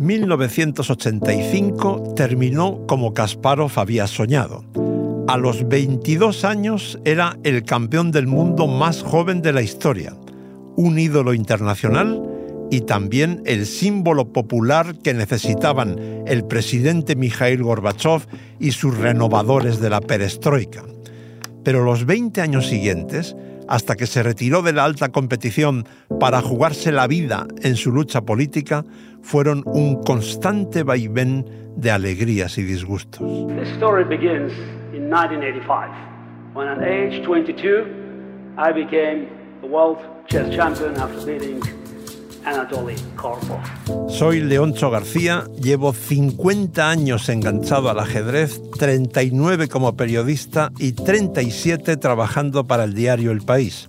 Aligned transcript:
1985 0.00 2.14
terminó 2.16 2.86
como 2.86 3.12
Kasparov 3.12 3.78
había 3.78 4.06
soñado. 4.06 4.64
A 5.28 5.36
los 5.36 5.68
22 5.68 6.46
años 6.46 6.98
era 7.04 7.36
el 7.44 7.64
campeón 7.64 8.10
del 8.10 8.26
mundo 8.26 8.66
más 8.66 9.02
joven 9.02 9.42
de 9.42 9.52
la 9.52 9.60
historia, 9.60 10.16
un 10.74 10.98
ídolo 10.98 11.34
internacional 11.34 12.22
y 12.70 12.80
también 12.80 13.42
el 13.44 13.66
símbolo 13.66 14.32
popular 14.32 14.96
que 14.96 15.12
necesitaban 15.12 16.24
el 16.26 16.44
presidente 16.44 17.14
Mikhail 17.14 17.62
Gorbachev 17.62 18.22
y 18.58 18.70
sus 18.70 18.96
renovadores 18.96 19.80
de 19.80 19.90
la 19.90 20.00
perestroika. 20.00 20.82
Pero 21.62 21.84
los 21.84 22.06
20 22.06 22.40
años 22.40 22.68
siguientes, 22.68 23.36
hasta 23.68 23.96
que 23.96 24.06
se 24.06 24.22
retiró 24.22 24.62
de 24.62 24.72
la 24.72 24.84
alta 24.84 25.10
competición 25.10 25.86
para 26.18 26.40
jugarse 26.40 26.90
la 26.90 27.06
vida 27.06 27.46
en 27.62 27.76
su 27.76 27.92
lucha 27.92 28.22
política, 28.22 28.86
fueron 29.22 29.62
un 29.66 30.02
constante 30.02 30.82
vaivén 30.82 31.44
de 31.76 31.90
alegrías 31.90 32.58
y 32.58 32.62
disgustos. 32.62 33.20
This 33.56 33.68
story 33.76 34.04
begins 34.04 34.52
in 34.92 35.08
1985, 35.08 35.90
when 36.54 36.68
at 36.68 36.82
age 36.82 37.22
22 37.24 38.00
I 38.58 38.72
became 38.72 39.28
the 39.62 39.68
world 39.68 39.98
chess 40.28 40.54
champion 40.54 40.96
after 40.96 41.24
beating 41.24 41.60
Anatoly 42.44 42.96
Karpov. 43.16 43.60
Soy 44.10 44.40
Leoncho 44.40 44.90
García, 44.90 45.44
llevo 45.60 45.92
50 45.92 46.90
años 46.90 47.28
enganchado 47.28 47.90
al 47.90 47.98
ajedrez, 47.98 48.60
39 48.78 49.68
como 49.68 49.96
periodista 49.96 50.72
y 50.78 50.92
37 50.92 51.96
trabajando 51.96 52.66
para 52.66 52.84
el 52.84 52.94
diario 52.94 53.30
El 53.30 53.42
País. 53.42 53.88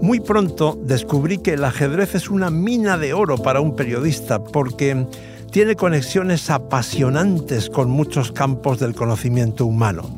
Muy 0.00 0.20
pronto 0.20 0.78
descubrí 0.82 1.38
que 1.38 1.54
el 1.54 1.64
ajedrez 1.64 2.14
es 2.14 2.30
una 2.30 2.50
mina 2.50 2.96
de 2.98 3.12
oro 3.12 3.38
para 3.38 3.60
un 3.60 3.76
periodista 3.76 4.42
porque 4.42 5.06
tiene 5.50 5.76
conexiones 5.76 6.50
apasionantes 6.50 7.70
con 7.70 7.90
muchos 7.90 8.32
campos 8.32 8.78
del 8.80 8.94
conocimiento 8.94 9.66
humano. 9.66 10.10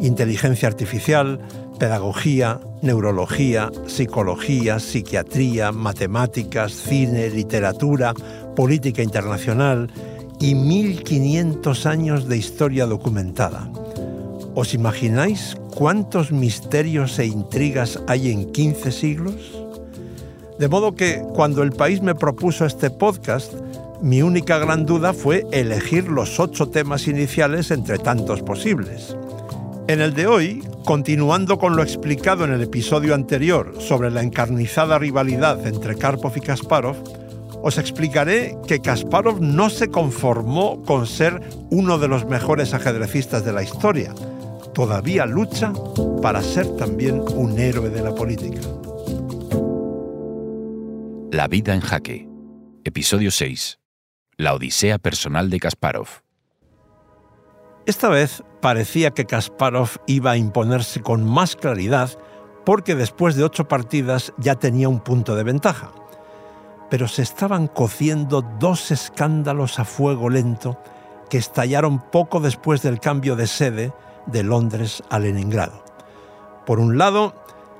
Inteligencia 0.00 0.68
artificial, 0.68 1.40
pedagogía, 1.78 2.60
neurología, 2.82 3.70
psicología, 3.86 4.78
psiquiatría, 4.80 5.72
matemáticas, 5.72 6.72
cine, 6.72 7.30
literatura, 7.30 8.14
política 8.56 9.02
internacional 9.02 9.90
y 10.40 10.54
1500 10.54 11.86
años 11.86 12.28
de 12.28 12.36
historia 12.36 12.86
documentada. 12.86 13.70
¿Os 14.56 14.72
imagináis 14.72 15.56
cuántos 15.74 16.30
misterios 16.30 17.18
e 17.18 17.26
intrigas 17.26 18.00
hay 18.06 18.30
en 18.30 18.52
15 18.52 18.92
siglos? 18.92 19.34
De 20.60 20.68
modo 20.68 20.94
que 20.94 21.20
cuando 21.34 21.64
el 21.64 21.72
país 21.72 22.02
me 22.02 22.14
propuso 22.14 22.64
este 22.64 22.88
podcast, 22.88 23.52
mi 24.00 24.22
única 24.22 24.58
gran 24.58 24.86
duda 24.86 25.12
fue 25.12 25.44
elegir 25.50 26.08
los 26.08 26.38
ocho 26.38 26.68
temas 26.68 27.08
iniciales 27.08 27.72
entre 27.72 27.98
tantos 27.98 28.42
posibles. 28.42 29.16
En 29.88 30.00
el 30.00 30.14
de 30.14 30.28
hoy, 30.28 30.62
continuando 30.84 31.58
con 31.58 31.74
lo 31.74 31.82
explicado 31.82 32.44
en 32.44 32.52
el 32.52 32.62
episodio 32.62 33.16
anterior 33.16 33.74
sobre 33.80 34.12
la 34.12 34.22
encarnizada 34.22 34.98
rivalidad 35.00 35.66
entre 35.66 35.96
Karpov 35.96 36.36
y 36.36 36.40
Kasparov, 36.40 36.96
os 37.60 37.76
explicaré 37.76 38.56
que 38.68 38.78
Kasparov 38.78 39.40
no 39.40 39.68
se 39.68 39.88
conformó 39.88 40.80
con 40.84 41.08
ser 41.08 41.40
uno 41.70 41.98
de 41.98 42.06
los 42.06 42.26
mejores 42.26 42.72
ajedrecistas 42.72 43.44
de 43.44 43.52
la 43.52 43.64
historia. 43.64 44.14
Todavía 44.74 45.24
lucha 45.24 45.72
para 46.20 46.42
ser 46.42 46.76
también 46.76 47.22
un 47.36 47.56
héroe 47.60 47.90
de 47.90 48.02
la 48.02 48.12
política. 48.12 48.60
La 51.30 51.46
vida 51.46 51.74
en 51.74 51.80
jaque. 51.80 52.28
Episodio 52.82 53.30
6. 53.30 53.78
La 54.36 54.52
odisea 54.52 54.98
personal 54.98 55.48
de 55.48 55.60
Kasparov. 55.60 56.08
Esta 57.86 58.08
vez 58.08 58.42
parecía 58.60 59.12
que 59.12 59.26
Kasparov 59.26 59.90
iba 60.08 60.32
a 60.32 60.36
imponerse 60.36 61.02
con 61.02 61.24
más 61.24 61.54
claridad 61.54 62.10
porque 62.66 62.96
después 62.96 63.36
de 63.36 63.44
ocho 63.44 63.68
partidas 63.68 64.32
ya 64.38 64.56
tenía 64.56 64.88
un 64.88 64.98
punto 64.98 65.36
de 65.36 65.44
ventaja. 65.44 65.92
Pero 66.90 67.06
se 67.06 67.22
estaban 67.22 67.68
cociendo 67.68 68.42
dos 68.58 68.90
escándalos 68.90 69.78
a 69.78 69.84
fuego 69.84 70.30
lento 70.30 70.82
que 71.30 71.38
estallaron 71.38 72.10
poco 72.10 72.40
después 72.40 72.82
del 72.82 72.98
cambio 72.98 73.36
de 73.36 73.46
sede 73.46 73.92
de 74.26 74.42
Londres 74.42 75.02
a 75.10 75.18
Leningrado. 75.18 75.84
Por 76.66 76.80
un 76.80 76.98
lado, 76.98 77.34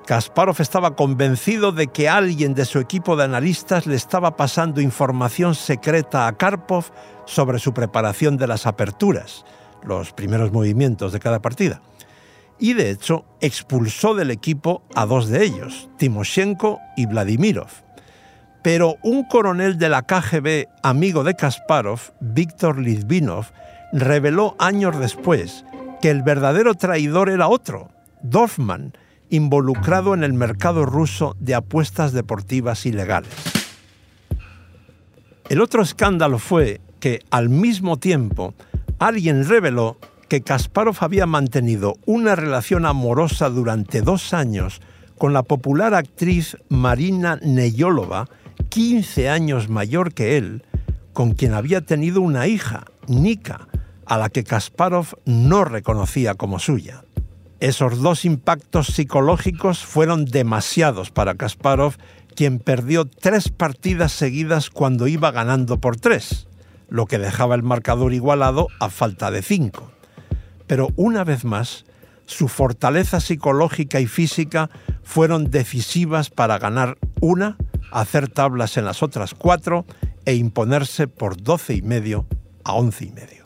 Kasparov 0.06 0.60
estaba 0.60 0.96
convencido 0.96 1.72
de 1.72 1.86
que 1.86 2.08
alguien 2.08 2.54
de 2.54 2.66
su 2.66 2.78
equipo 2.78 3.16
de 3.16 3.24
analistas 3.24 3.86
le 3.86 3.94
estaba 3.94 4.36
pasando 4.36 4.82
información 4.82 5.54
secreta 5.54 6.26
a 6.26 6.36
Karpov 6.36 6.84
sobre 7.24 7.58
su 7.58 7.72
preparación 7.72 8.36
de 8.36 8.46
las 8.46 8.66
aperturas, 8.66 9.44
los 9.82 10.12
primeros 10.12 10.52
movimientos 10.52 11.12
de 11.12 11.20
cada 11.20 11.40
partida. 11.40 11.80
Y 12.58 12.74
de 12.74 12.90
hecho 12.90 13.24
expulsó 13.40 14.14
del 14.14 14.30
equipo 14.30 14.82
a 14.94 15.06
dos 15.06 15.28
de 15.28 15.44
ellos, 15.44 15.88
Timoshenko 15.96 16.78
y 16.96 17.06
Vladimirov. 17.06 17.70
Pero 18.62 18.96
un 19.02 19.24
coronel 19.24 19.78
de 19.78 19.88
la 19.88 20.02
KGB, 20.02 20.68
amigo 20.82 21.24
de 21.24 21.34
Kasparov, 21.34 22.00
Víctor 22.20 22.78
Litvinov, 22.78 23.46
reveló 23.92 24.54
años 24.58 24.98
después 24.98 25.64
que 26.04 26.10
el 26.10 26.20
verdadero 26.22 26.74
traidor 26.74 27.30
era 27.30 27.48
otro, 27.48 27.88
Dorfman, 28.22 28.92
involucrado 29.30 30.12
en 30.12 30.22
el 30.22 30.34
mercado 30.34 30.84
ruso 30.84 31.34
de 31.40 31.54
apuestas 31.54 32.12
deportivas 32.12 32.84
ilegales. 32.84 33.32
El 35.48 35.62
otro 35.62 35.80
escándalo 35.80 36.38
fue 36.38 36.82
que, 37.00 37.20
al 37.30 37.48
mismo 37.48 37.96
tiempo, 37.96 38.52
alguien 38.98 39.48
reveló 39.48 39.96
que 40.28 40.42
Kasparov 40.42 40.96
había 41.00 41.24
mantenido 41.24 41.94
una 42.04 42.36
relación 42.36 42.84
amorosa 42.84 43.48
durante 43.48 44.02
dos 44.02 44.34
años 44.34 44.82
con 45.16 45.32
la 45.32 45.42
popular 45.42 45.94
actriz 45.94 46.58
Marina 46.68 47.38
Neyolova, 47.42 48.28
15 48.68 49.30
años 49.30 49.70
mayor 49.70 50.12
que 50.12 50.36
él, 50.36 50.64
con 51.14 51.32
quien 51.32 51.54
había 51.54 51.80
tenido 51.80 52.20
una 52.20 52.46
hija, 52.46 52.84
Nika, 53.08 53.68
a 54.06 54.18
la 54.18 54.28
que 54.28 54.44
Kasparov 54.44 55.18
no 55.24 55.64
reconocía 55.64 56.34
como 56.34 56.58
suya. 56.58 57.04
Esos 57.60 58.00
dos 58.00 58.24
impactos 58.24 58.88
psicológicos 58.88 59.84
fueron 59.84 60.24
demasiados 60.24 61.10
para 61.10 61.34
Kasparov, 61.34 61.94
quien 62.34 62.58
perdió 62.58 63.04
tres 63.06 63.48
partidas 63.48 64.12
seguidas 64.12 64.70
cuando 64.70 65.06
iba 65.06 65.30
ganando 65.30 65.80
por 65.80 65.96
tres 65.96 66.46
lo 66.88 67.06
que 67.06 67.18
dejaba 67.18 67.54
el 67.54 67.62
marcador 67.62 68.12
igualado 68.12 68.68
a 68.80 68.88
falta 68.88 69.30
de 69.30 69.42
cinco. 69.42 69.90
Pero 70.66 70.88
una 70.96 71.24
vez 71.24 71.44
más, 71.44 71.84
su 72.26 72.48
fortaleza 72.48 73.20
psicológica 73.20 74.00
y 74.00 74.06
física 74.06 74.70
fueron 75.02 75.50
decisivas 75.50 76.30
para 76.30 76.58
ganar 76.58 76.96
una, 77.20 77.56
hacer 77.90 78.28
tablas 78.28 78.76
en 78.76 78.84
las 78.84 79.02
otras 79.02 79.34
cuatro 79.34 79.84
e 80.24 80.34
imponerse 80.34 81.06
por 81.06 81.40
doce 81.42 81.74
y 81.74 81.82
medio 81.82 82.26
a 82.64 82.74
once 82.74 83.04
y 83.04 83.10
medio. 83.10 83.43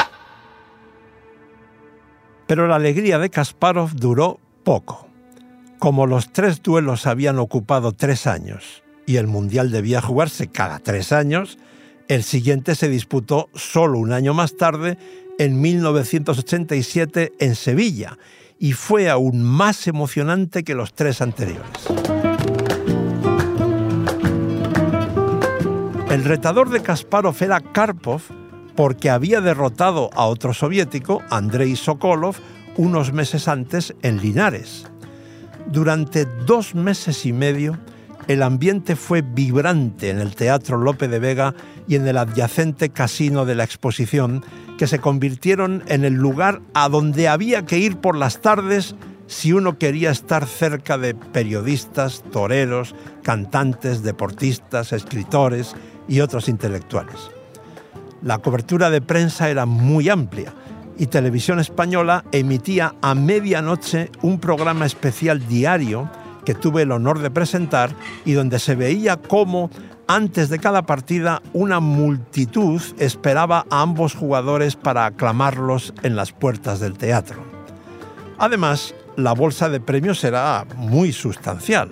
Pero 2.49 2.67
la 2.67 2.77
alegría 2.77 3.19
de 3.19 3.29
Kasparov 3.29 3.93
duró 3.95 4.41
poco. 4.65 5.07
Como 5.79 6.07
los 6.07 6.33
tres 6.33 6.63
duelos 6.63 7.07
habían 7.07 7.39
ocupado 7.39 7.93
tres 7.93 8.27
años 8.27 8.83
y 9.07 9.17
el 9.17 9.27
Mundial 9.27 9.71
debía 9.71 10.01
jugarse 10.01 10.49
cada 10.49 10.79
tres 10.79 11.13
años, 11.13 11.59
el 12.09 12.23
siguiente 12.23 12.75
se 12.75 12.89
disputó 12.89 13.51
solo 13.55 13.99
un 13.99 14.13
año 14.13 14.33
más 14.33 14.57
tarde, 14.57 14.97
en 15.39 15.61
1987, 15.61 17.35
en 17.39 17.55
Sevilla, 17.55 18.19
y 18.59 18.73
fue 18.73 19.11
aún 19.11 19.43
más 19.43 19.87
emocionante 19.87 20.65
que 20.65 20.75
los 20.75 20.95
tres 20.95 21.21
anteriores. 21.21 21.71
El 26.11 26.25
retador 26.25 26.71
de 26.71 26.81
Kasparov 26.81 27.37
era 27.41 27.61
Karpov 27.61 28.23
porque 28.79 29.11
había 29.11 29.41
derrotado 29.41 30.09
a 30.15 30.27
otro 30.27 30.55
soviético, 30.55 31.21
Andrei 31.31 31.75
Sokolov, 31.75 32.37
unos 32.77 33.13
meses 33.13 33.49
antes 33.49 33.93
en 34.03 34.19
Linares. 34.19 34.87
Durante 35.67 36.27
dos 36.47 36.77
meses 36.77 37.27
y 37.27 37.33
medio, 37.33 37.77
el 38.29 38.41
ambiente 38.41 38.95
fue 38.95 39.23
vibrante 39.23 40.11
en 40.11 40.21
el 40.21 40.37
Teatro 40.37 40.79
Lope 40.79 41.09
de 41.09 41.19
Vega 41.19 41.57
y 41.89 41.97
en 41.97 42.07
el 42.07 42.19
adyacente 42.19 42.91
casino 42.91 43.45
de 43.45 43.57
la 43.57 43.65
exposición, 43.65 44.45
que 44.79 44.87
se 44.87 45.01
convirtieron 45.01 45.83
en 45.89 46.05
el 46.05 46.15
lugar 46.15 46.61
a 46.73 46.89
donde 46.89 47.27
había 47.27 47.67
que 47.67 47.79
ir 47.79 47.97
por 47.97 48.15
las 48.15 48.41
tardes 48.43 48.95
si 49.27 49.53
uno 49.53 49.77
quería 49.77 50.13
estar 50.13 50.47
cerca 50.47 50.99
de 50.99 51.17
periodistas, 51.17 52.23
toreros, 52.31 52.95
cantantes, 53.25 54.05
deportistas, 54.05 54.93
escritores 54.93 55.75
y 56.07 56.21
otros 56.21 56.49
intelectuales. 56.49 57.38
La 58.23 58.39
cobertura 58.39 58.91
de 58.91 59.01
prensa 59.01 59.49
era 59.49 59.67
muy 59.67 60.09
amplia 60.09 60.53
y 60.99 61.07
Televisión 61.07 61.61
Española 61.61 62.25
emitía 62.33 62.95
a 63.01 63.15
medianoche 63.15 64.11
un 64.23 64.41
programa 64.41 64.87
especial 64.87 65.47
diario 65.47 66.11
que 66.45 66.55
tuve 66.55 66.83
el 66.83 66.93
honor 66.93 67.21
de 67.21 67.31
presentar 67.31 67.91
y 68.25 68.33
donde 68.33 68.59
se 68.59 68.75
veía 68.75 69.17
cómo 69.17 69.71
Antes 70.11 70.49
de 70.49 70.59
cada 70.59 70.87
partida, 70.87 71.43
una 71.53 71.81
multitud 71.81 72.81
esperaba 72.99 73.67
a 73.69 73.83
ambos 73.83 74.15
jugadores 74.15 74.75
para 74.75 75.05
aclamarlos 75.05 75.93
en 76.03 76.17
las 76.17 76.33
puertas 76.33 76.81
del 76.81 76.97
teatro. 76.97 77.45
Además, 78.39 78.95
la 79.17 79.35
bolsa 79.35 79.69
de 79.69 79.81
premios 79.81 80.25
era 80.25 80.65
muy 80.77 81.13
sustancial. 81.13 81.91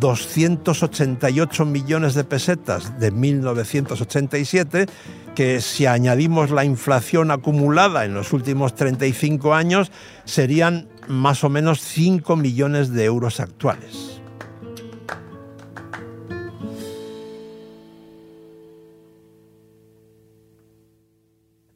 288 0.00 1.66
millones 1.66 2.14
de 2.14 2.24
pesetas 2.24 2.98
de 2.98 3.10
1987, 3.10 4.86
que 5.34 5.60
si 5.60 5.86
añadimos 5.86 6.50
la 6.50 6.64
inflación 6.64 7.30
acumulada 7.30 8.04
en 8.04 8.14
los 8.14 8.32
últimos 8.32 8.74
35 8.74 9.54
años, 9.54 9.90
serían 10.24 10.88
más 11.08 11.44
o 11.44 11.48
menos 11.48 11.80
5 11.80 12.36
millones 12.36 12.90
de 12.92 13.04
euros 13.04 13.40
actuales. 13.40 14.20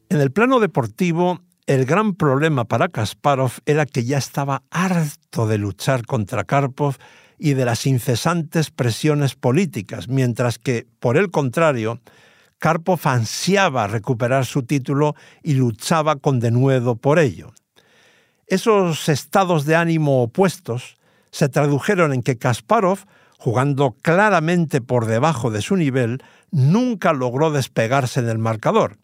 En 0.08 0.20
el 0.20 0.31
plano 0.31 0.61
deportivo, 0.61 1.41
el 1.67 1.85
gran 1.85 2.14
problema 2.14 2.64
para 2.64 2.88
Kasparov 2.88 3.53
era 3.67 3.87
que 3.87 4.05
ya 4.05 4.19
estaba 4.19 4.62
harto 4.70 5.47
de 5.47 5.58
luchar 5.58 6.06
contra 6.06 6.44
Karpov 6.44 6.97
y 7.38 7.55
de 7.55 7.64
las 7.64 7.87
incesantes 7.87 8.70
presiones 8.70 9.35
políticas, 9.35 10.08
mientras 10.08 10.58
que, 10.58 10.87
por 11.00 11.17
el 11.17 11.31
contrario, 11.31 12.00
Karpov 12.67 12.99
ansiaba 13.05 13.87
recuperar 13.87 14.45
su 14.45 14.65
título 14.65 15.15
y 15.45 15.55
luchaba 15.55 16.17
con 16.17 16.41
denuedo 16.41 16.97
por 16.97 17.21
ello. 17.21 17.53
Esos 18.49 19.09
estados 19.09 19.67
de 19.67 19.77
ánimo 19.77 20.21
opuestos 20.21 20.97
se 21.31 21.49
tradujeron 21.49 22.13
en 22.13 22.25
que 22.25 22.39
Kasparov, 22.39 23.05
jugando 23.39 23.95
claramente 24.03 24.81
por 24.81 25.07
debajo 25.07 25.53
de 25.53 25.63
su 25.63 25.77
nivel, 25.77 26.25
nunca 26.51 27.13
logró 27.13 27.53
despegarse 27.53 28.19
en 28.19 28.29
el 28.29 28.39
marcador, 28.39 28.99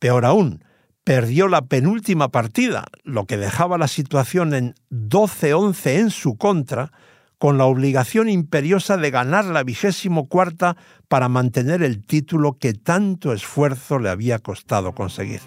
Peor 0.00 0.24
aún, 0.24 0.64
perdió 1.04 1.46
la 1.46 1.62
penúltima 1.66 2.32
partida, 2.32 2.86
lo 3.04 3.26
que 3.26 3.36
dejaba 3.36 3.78
la 3.78 3.86
situación 3.86 4.52
en 4.52 4.74
12-11 4.90 5.90
en 6.00 6.10
su 6.10 6.36
contra, 6.36 6.90
con 7.38 7.58
la 7.58 7.66
obligación 7.66 8.28
imperiosa 8.28 8.96
de 8.96 9.10
ganar 9.10 9.44
la 9.44 9.62
vigésimo 9.62 10.28
cuarta 10.28 10.76
para 11.08 11.28
mantener 11.28 11.82
el 11.82 12.04
título 12.04 12.58
que 12.58 12.72
tanto 12.72 13.32
esfuerzo 13.32 13.98
le 13.98 14.08
había 14.08 14.38
costado 14.38 14.94
conseguir. 14.94 15.40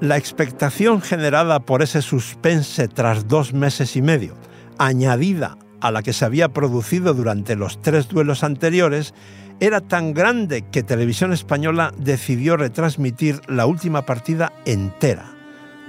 La 0.00 0.16
expectación 0.16 1.00
generada 1.00 1.60
por 1.60 1.80
ese 1.80 2.02
suspense 2.02 2.88
tras 2.88 3.28
dos 3.28 3.54
meses 3.54 3.96
y 3.96 4.02
medio, 4.02 4.34
añadida 4.78 5.56
a 5.80 5.90
la 5.90 6.02
que 6.02 6.12
se 6.12 6.24
había 6.24 6.48
producido 6.48 7.14
durante 7.14 7.56
los 7.56 7.80
tres 7.80 8.08
duelos 8.08 8.44
anteriores, 8.44 9.14
era 9.60 9.80
tan 9.80 10.12
grande 10.12 10.64
que 10.70 10.82
Televisión 10.82 11.32
Española 11.32 11.92
decidió 11.96 12.56
retransmitir 12.56 13.40
la 13.46 13.66
última 13.66 14.04
partida 14.04 14.52
entera, 14.64 15.32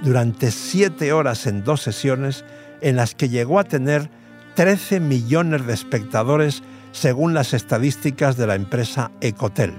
durante 0.02 0.52
siete 0.52 1.12
horas 1.12 1.46
en 1.46 1.64
dos 1.64 1.82
sesiones, 1.82 2.44
en 2.84 2.96
las 2.96 3.14
que 3.14 3.30
llegó 3.30 3.58
a 3.58 3.64
tener 3.64 4.10
13 4.54 5.00
millones 5.00 5.66
de 5.66 5.72
espectadores 5.72 6.62
según 6.92 7.34
las 7.34 7.54
estadísticas 7.54 8.36
de 8.36 8.46
la 8.46 8.54
empresa 8.54 9.10
Ecotel. 9.20 9.72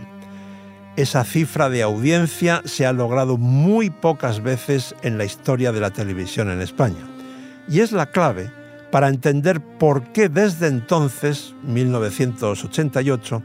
Esa 0.97 1.23
cifra 1.23 1.69
de 1.69 1.83
audiencia 1.83 2.61
se 2.65 2.85
ha 2.85 2.93
logrado 2.93 3.37
muy 3.37 3.91
pocas 3.91 4.41
veces 4.41 4.95
en 5.03 5.17
la 5.17 5.23
historia 5.23 5.71
de 5.71 5.81
la 5.81 5.91
televisión 5.91 6.49
en 6.49 6.61
España. 6.61 7.07
Y 7.69 7.81
es 7.81 7.91
la 7.91 8.07
clave 8.07 8.51
para 8.91 9.09
entender 9.09 9.61
por 9.61 10.11
qué 10.11 10.27
desde 10.27 10.67
entonces, 10.67 11.53
1988, 11.63 13.43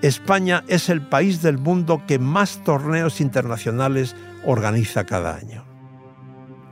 España 0.00 0.64
es 0.68 0.88
el 0.88 1.02
país 1.02 1.42
del 1.42 1.58
mundo 1.58 2.02
que 2.08 2.18
más 2.18 2.64
torneos 2.64 3.20
internacionales 3.20 4.16
organiza 4.44 5.04
cada 5.04 5.36
año. 5.36 5.71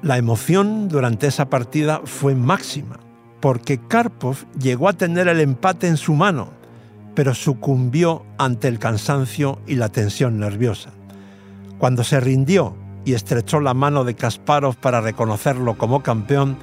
La 0.02 0.16
emoción 0.16 0.88
durante 0.88 1.26
esa 1.26 1.50
partida 1.50 2.00
fue 2.04 2.34
máxima, 2.34 2.98
porque 3.40 3.78
Karpov 3.78 4.36
llegó 4.58 4.88
a 4.88 4.94
tener 4.94 5.28
el 5.28 5.40
empate 5.40 5.88
en 5.88 5.98
su 5.98 6.14
mano, 6.14 6.52
pero 7.14 7.34
sucumbió 7.34 8.24
ante 8.38 8.68
el 8.68 8.78
cansancio 8.78 9.58
y 9.66 9.74
la 9.74 9.90
tensión 9.90 10.38
nerviosa. 10.38 10.90
Cuando 11.76 12.02
se 12.02 12.18
rindió 12.18 12.74
y 13.04 13.12
estrechó 13.12 13.60
la 13.60 13.74
mano 13.74 14.04
de 14.04 14.14
Kasparov 14.14 14.76
para 14.76 15.02
reconocerlo 15.02 15.76
como 15.76 16.02
campeón, 16.02 16.56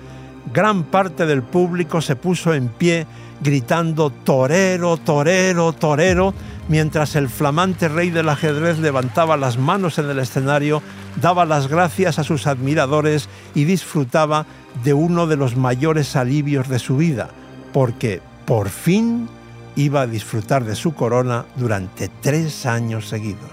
gran 0.52 0.84
parte 0.84 1.28
del 1.28 1.44
público 1.44 2.02
se 2.02 2.16
puso 2.16 2.56
en 2.56 2.70
pie 2.70 3.06
gritando 3.42 4.10
torero, 4.10 4.98
torero, 4.98 5.74
torero, 5.74 6.34
mientras 6.70 7.16
el 7.16 7.30
flamante 7.30 7.88
rey 7.88 8.10
del 8.10 8.30
ajedrez 8.30 8.80
levantaba 8.80 9.38
las 9.38 9.60
manos 9.60 10.00
en 10.00 10.10
el 10.10 10.18
escenario, 10.18 10.82
daba 11.22 11.46
las 11.46 11.68
gracias 11.68 12.20
a 12.20 12.24
sus 12.24 12.48
admiradores 12.48 13.30
y 13.56 13.66
disfrutaba 13.66 14.46
de 14.84 14.94
uno 14.94 15.28
de 15.28 15.38
los 15.38 15.56
mayores 15.56 16.16
alivios 16.16 16.70
de 16.70 16.80
su 16.80 16.98
vida, 16.98 17.30
porque 17.74 18.22
por 18.46 18.70
fin 18.70 19.28
iba 19.76 20.02
a 20.02 20.08
disfrutar 20.08 20.64
de 20.64 20.76
su 20.76 20.94
corona 20.94 21.46
durante 21.56 22.10
tres 22.22 22.66
años 22.66 23.08
seguidos. 23.08 23.52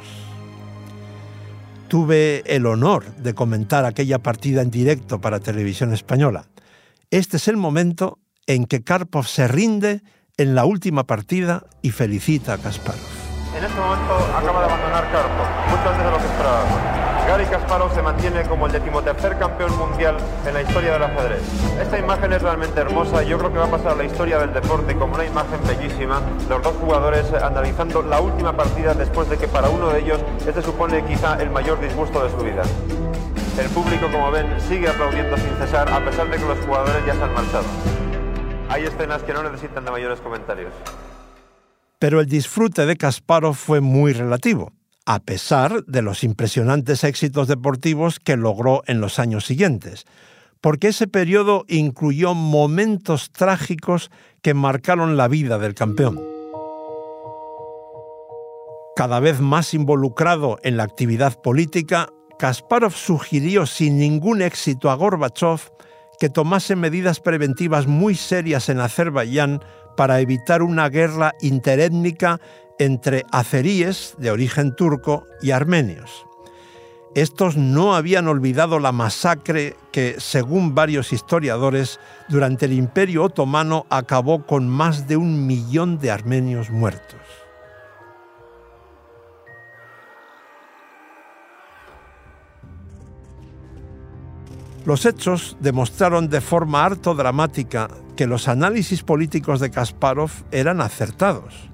Tuve 1.89 2.43
el 2.47 2.67
honor 2.67 3.05
de 3.17 3.35
comentar 3.35 3.85
aquella 3.85 4.19
partida 4.19 4.63
en 4.63 4.71
directo 4.71 5.21
para 5.21 5.41
Televisión 5.41 5.93
Española. 5.93 6.47
Este 7.11 7.37
es 7.37 7.47
el 7.49 7.57
momento 7.57 8.19
en 8.47 8.67
que 8.67 8.83
Karpov 8.83 9.27
se 9.27 9.47
rinde 9.49 10.03
en 10.37 10.55
la 10.55 10.65
última 10.65 11.05
partida 11.05 11.65
y 11.83 11.91
felicita 11.91 12.55
a 12.55 12.59
Kasparov. 12.59 13.01
En 13.57 13.65
este 13.65 13.79
momento 13.79 14.15
acaba 14.37 14.61
de 14.61 14.67
abandonar 14.67 15.13
Karpov, 15.13 15.47
mucho 15.71 16.05
de 16.05 16.11
lo 16.11 16.19
que 16.19 16.25
esperábamos. 16.25 17.04
Gary 17.27 17.47
Kasparov 17.47 17.95
se 17.95 18.03
mantiene 18.03 18.43
como 18.43 18.67
el 18.67 18.73
decimotercer 18.73 19.39
campeón 19.39 19.77
mundial 19.79 20.17
en 20.47 20.53
la 20.53 20.61
historia 20.61 20.93
del 20.93 21.05
ajedrez. 21.05 21.41
Esta 21.81 21.99
imagen 21.99 22.33
es 22.35 22.43
realmente 22.43 22.79
hermosa 22.81 23.25
y 23.25 23.29
yo 23.29 23.39
creo 23.39 23.51
que 23.51 23.59
va 23.59 23.65
a 23.65 23.71
pasar 23.71 23.93
a 23.93 23.95
la 23.95 24.05
historia 24.05 24.39
del 24.39 24.53
deporte 24.53 24.95
como 24.95 25.15
una 25.15 25.25
imagen 25.25 25.59
bellísima. 25.67 26.21
Los 26.51 26.63
dos 26.63 26.75
jugadores 26.77 27.33
analizando 27.33 28.03
la 28.03 28.21
última 28.21 28.55
partida 28.55 28.93
después 28.93 29.31
de 29.31 29.39
que 29.39 29.49
para 29.49 29.71
uno 29.71 29.89
de 29.89 30.01
ellos 30.01 30.21
este 30.47 30.61
supone 30.61 31.03
quizá 31.07 31.41
el 31.41 31.49
mayor 31.51 31.81
disgusto 31.81 32.23
de 32.23 32.31
su 32.31 32.37
vida. 32.45 32.63
El 33.59 33.71
público, 33.71 34.07
como 34.13 34.31
ven, 34.31 34.47
sigue 34.61 34.89
aplaudiendo 34.89 35.37
sin 35.39 35.57
cesar 35.57 35.89
a 35.89 36.05
pesar 36.05 36.29
de 36.29 36.37
que 36.37 36.45
los 36.45 36.59
jugadores 36.59 37.07
ya 37.07 37.15
se 37.15 37.23
han 37.23 37.33
marchado. 37.33 37.65
Hay 38.69 38.83
escenas 38.83 39.23
que 39.23 39.33
no 39.33 39.43
necesitan 39.43 39.85
de 39.85 39.91
mayores 39.91 40.21
comentarios. 40.21 40.73
Pero 41.99 42.21
el 42.21 42.27
disfrute 42.27 42.85
de 42.85 42.97
Kasparov 42.97 43.55
fue 43.55 43.81
muy 43.81 44.13
relativo, 44.13 44.73
a 45.07 45.21
pesar 45.21 45.85
de 45.85 46.03
los 46.03 46.25
impresionantes 46.25 47.05
éxitos 47.05 47.49
deportivos 47.49 48.19
que 48.21 48.37
logró 48.37 48.83
en 48.87 49.01
los 49.01 49.19
años 49.19 49.45
siguientes, 49.45 50.07
porque 50.61 50.89
ese 50.89 51.07
periodo 51.07 51.65
incluyó 51.69 52.35
momentos 52.35 53.31
trágicos 53.31 54.11
que 54.41 54.55
marcaron 54.55 55.17
la 55.17 55.29
vida 55.29 55.59
del 55.59 55.75
campeón. 55.75 56.21
Cada 58.97 59.21
vez 59.21 59.41
más 59.41 59.75
involucrado 59.75 60.59
en 60.63 60.77
la 60.77 60.85
actividad 60.85 61.41
política, 61.43 62.09
Kasparov 62.39 62.93
sugirió 62.93 63.67
sin 63.67 63.99
ningún 63.99 64.41
éxito 64.41 64.91
a 64.91 64.95
Gorbachev 64.95 65.61
que 66.19 66.29
tomase 66.29 66.77
medidas 66.77 67.21
preventivas 67.21 67.87
muy 67.87 68.15
serias 68.15 68.69
en 68.69 68.81
Azerbaiyán 68.81 69.61
para 69.97 70.21
evitar 70.21 70.63
una 70.63 70.89
guerra 70.89 71.33
interétnica 71.41 72.41
entre 72.79 73.25
azeríes 73.31 74.15
de 74.19 74.31
origen 74.31 74.75
turco 74.75 75.27
y 75.41 75.51
armenios. 75.51 76.27
Estos 77.15 77.57
no 77.57 77.95
habían 77.95 78.27
olvidado 78.27 78.81
la 78.81 78.91
masacre 78.91 79.77
que, 79.93 80.17
según 80.19 80.75
varios 80.75 81.13
historiadores, 81.13 82.01
durante 82.29 82.67
el 82.67 82.73
Imperio 82.73 83.23
Otomano 83.25 83.87
acabó 83.89 84.45
con 84.45 84.69
más 84.69 85.07
de 85.07 85.17
un 85.17 85.47
millón 85.47 86.01
de 86.01 86.11
armenios 86.11 86.71
muertos. 86.71 87.21
Los 94.85 95.07
hechos 95.07 95.57
demostraron 95.61 96.29
de 96.29 96.41
forma 96.41 96.85
harto 96.85 97.15
dramática 97.15 97.89
que 98.17 98.27
los 98.27 98.49
análisis 98.49 99.03
políticos 99.03 99.61
de 99.61 99.71
Kasparov 99.71 100.31
eran 100.51 100.81
acertados. 100.81 101.71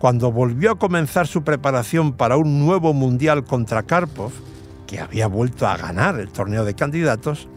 Cuando 0.00 0.32
volvió 0.32 0.70
a 0.70 0.78
comenzar 0.78 1.26
su 1.26 1.44
preparación 1.44 2.14
para 2.14 2.38
un 2.38 2.58
nuevo 2.58 2.94
mundial 2.94 3.44
contra 3.44 3.82
Karpov, 3.82 4.32
que 4.86 4.98
había 4.98 5.26
vuelto 5.26 5.66
a 5.68 5.76
ganar 5.76 6.18
el 6.18 6.30
torneo 6.30 6.64
de 6.64 6.72
candidatos, 6.72 7.48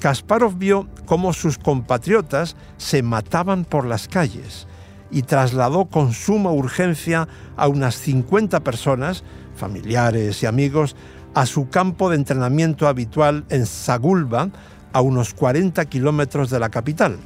Kasparov 0.00 0.56
vio 0.56 0.88
cómo 1.04 1.34
sus 1.34 1.58
compatriotas 1.58 2.56
se 2.78 3.02
mataban 3.02 3.66
por 3.66 3.84
las 3.84 4.08
calles 4.08 4.66
y 5.10 5.20
trasladó 5.24 5.84
con 5.84 6.14
suma 6.14 6.50
urgencia 6.50 7.28
a 7.58 7.68
unas 7.68 7.96
50 7.96 8.60
personas, 8.60 9.22
familiares 9.54 10.42
y 10.42 10.46
amigos, 10.46 10.96
a 11.34 11.44
su 11.44 11.68
campo 11.68 12.08
de 12.08 12.16
entrenamiento 12.16 12.88
habitual 12.88 13.44
en 13.50 13.66
Sagulba, 13.66 14.48
a 14.94 15.02
unos 15.02 15.34
40 15.34 15.84
kilómetros 15.84 16.48
de 16.48 16.58
la 16.58 16.70
capital. 16.70 17.18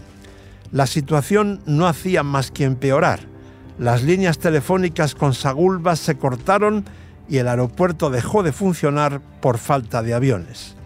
La 0.72 0.88
situación 0.88 1.60
no 1.66 1.86
hacía 1.86 2.24
más 2.24 2.50
que 2.50 2.64
empeorar. 2.64 3.35
Las 3.78 4.02
líneas 4.02 4.38
telefónicas 4.38 5.14
con 5.14 5.34
Sagulba 5.34 5.96
se 5.96 6.16
cortaron 6.16 6.84
y 7.28 7.38
el 7.38 7.48
aeropuerto 7.48 8.10
dejó 8.10 8.42
de 8.42 8.52
funcionar 8.52 9.20
por 9.40 9.58
falta 9.58 10.02
de 10.02 10.14
aviones. 10.14 10.76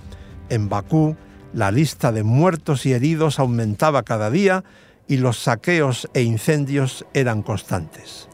En 0.49 0.69
Bakú, 0.69 1.17
la 1.53 1.71
lista 1.71 2.13
de 2.13 2.23
muertos 2.23 2.87
y 2.87 2.93
heridos 2.93 3.39
aumentaba 3.39 4.03
cada 4.03 4.31
día 4.31 4.65
y 5.07 5.19
los 5.19 5.39
saqueos 5.39 6.09
e 6.15 6.23
incendios 6.23 7.05
eran 7.15 7.43
constantes. 7.43 8.29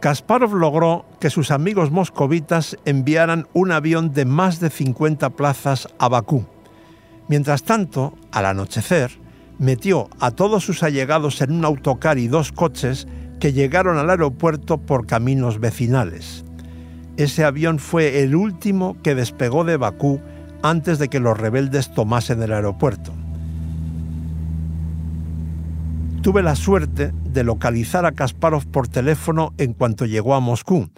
Kasparov 0.00 0.54
logró 0.54 1.06
que 1.18 1.30
sus 1.30 1.50
amigos 1.50 1.90
moscovitas 1.90 2.76
enviaran 2.84 3.48
un 3.54 3.72
avión 3.72 4.12
de 4.12 4.24
más 4.24 4.60
de 4.60 4.70
50 4.70 5.30
plazas 5.30 5.88
a 5.98 6.08
Bakú. 6.08 6.44
Mientras 7.28 7.62
tanto, 7.62 8.14
al 8.30 8.46
anochecer, 8.46 9.12
metió 9.58 10.10
a 10.20 10.30
todos 10.30 10.64
sus 10.64 10.82
allegados 10.82 11.40
en 11.40 11.52
un 11.52 11.64
autocar 11.64 12.18
y 12.18 12.28
dos 12.28 12.52
coches 12.52 13.06
que 13.40 13.52
llegaron 13.52 13.98
al 13.98 14.10
aeropuerto 14.10 14.78
por 14.78 15.06
caminos 15.06 15.60
vecinales. 15.60 16.44
Ese 17.16 17.44
avión 17.44 17.78
fue 17.78 18.22
el 18.22 18.34
último 18.34 18.96
que 19.02 19.14
despegó 19.14 19.64
de 19.64 19.76
Bakú 19.76 20.20
antes 20.62 20.98
de 20.98 21.08
que 21.08 21.20
los 21.20 21.38
rebeldes 21.38 21.92
tomasen 21.92 22.42
el 22.42 22.52
aeropuerto. 22.52 23.12
Tuve 26.22 26.42
la 26.42 26.56
suerte 26.56 27.12
de 27.22 27.44
localizar 27.44 28.06
a 28.06 28.12
Kasparov 28.12 28.66
por 28.66 28.88
teléfono 28.88 29.52
en 29.58 29.74
cuanto 29.74 30.06
llegó 30.06 30.34
a 30.34 30.40
Moscú 30.40 30.88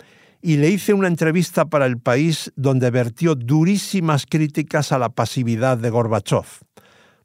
y 0.41 0.59
le 0.59 0.71
hice 0.71 0.95
una 0.95 1.09
entrevista 1.09 1.65
para 1.65 1.87
el 1.87 1.99
país 1.99 2.53
donde 2.55 2.91
vertió 2.93 3.35
durísimas 3.35 4.25
críticas 4.25 4.93
a 4.93 5.01
la 5.01 5.09
pasividad 5.09 5.79
de 5.79 5.91
Gorbachev. 5.91 6.45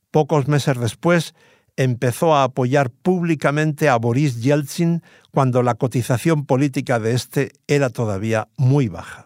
Pocos 0.09 0.47
meses 0.47 0.79
después, 0.79 1.35
empezó 1.77 2.35
a 2.35 2.43
apoyar 2.43 2.89
públicamente 2.89 3.89
a 3.89 3.97
Boris 3.97 4.41
Yeltsin 4.41 5.01
cuando 5.31 5.63
la 5.63 5.75
cotización 5.75 6.45
política 6.45 6.99
de 6.99 7.13
este 7.13 7.51
era 7.67 7.89
todavía 7.89 8.47
muy 8.57 8.87
baja. 8.87 9.25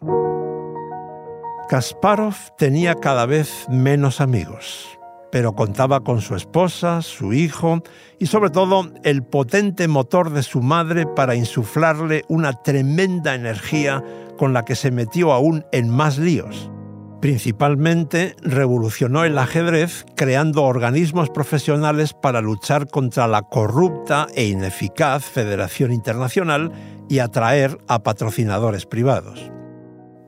Kasparov 1.67 2.35
tenía 2.57 2.95
cada 2.95 3.25
vez 3.25 3.65
menos 3.69 4.21
amigos, 4.21 4.99
pero 5.31 5.53
contaba 5.53 6.01
con 6.01 6.21
su 6.21 6.35
esposa, 6.35 7.01
su 7.01 7.33
hijo 7.33 7.81
y 8.19 8.27
sobre 8.27 8.51
todo 8.51 8.91
el 9.03 9.23
potente 9.23 9.87
motor 9.87 10.29
de 10.29 10.43
su 10.43 10.61
madre 10.61 11.07
para 11.07 11.35
insuflarle 11.35 12.23
una 12.27 12.53
tremenda 12.53 13.33
energía 13.33 14.03
con 14.37 14.53
la 14.53 14.63
que 14.63 14.75
se 14.75 14.91
metió 14.91 15.31
aún 15.31 15.65
en 15.71 15.89
más 15.89 16.19
líos. 16.19 16.69
Principalmente 17.25 18.36
revolucionó 18.44 19.25
el 19.25 19.39
ajedrez 19.39 20.05
creando 20.15 20.62
organismos 20.62 21.32
profesionales 21.32 22.13
para 22.13 22.39
luchar 22.39 22.88
contra 22.88 23.27
la 23.27 23.41
corrupta 23.41 24.27
e 24.36 24.46
ineficaz 24.46 25.25
Federación 25.25 25.91
Internacional 25.91 26.72
y 27.10 27.17
atraer 27.17 27.79
a 27.88 28.03
patrocinadores 28.03 28.86
privados. 28.86 29.54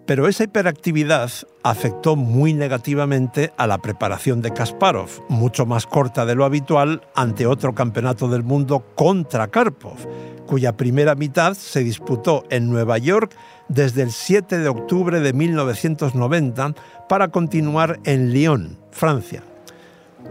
Pero 0.08 0.30
esa 0.30 0.46
hiperactividad 0.46 1.30
afectó 1.64 2.16
muy 2.16 2.54
negativamente 2.54 3.52
a 3.58 3.68
la 3.68 3.80
preparación 3.80 4.42
de 4.42 4.54
Kasparov, 4.54 5.10
mucho 5.28 5.66
más 5.66 5.86
corta 5.86 6.26
de 6.26 6.34
lo 6.34 6.46
habitual 6.46 7.02
ante 7.14 7.46
otro 7.46 7.76
campeonato 7.76 8.30
del 8.30 8.42
mundo 8.42 8.86
contra 8.96 9.50
Karpov, 9.50 9.98
cuya 10.46 10.78
primera 10.78 11.16
mitad 11.16 11.56
se 11.56 11.82
disputó 11.82 12.46
en 12.50 12.70
Nueva 12.70 12.98
York 12.98 13.36
desde 13.68 14.02
el 14.02 14.12
7 14.12 14.60
de 14.60 14.70
octubre 14.70 15.20
de 15.20 15.34
1990 15.34 16.74
para 17.10 17.28
continuar 17.28 18.00
en 18.06 18.32
Lyon, 18.32 18.80
Francia. 18.92 19.44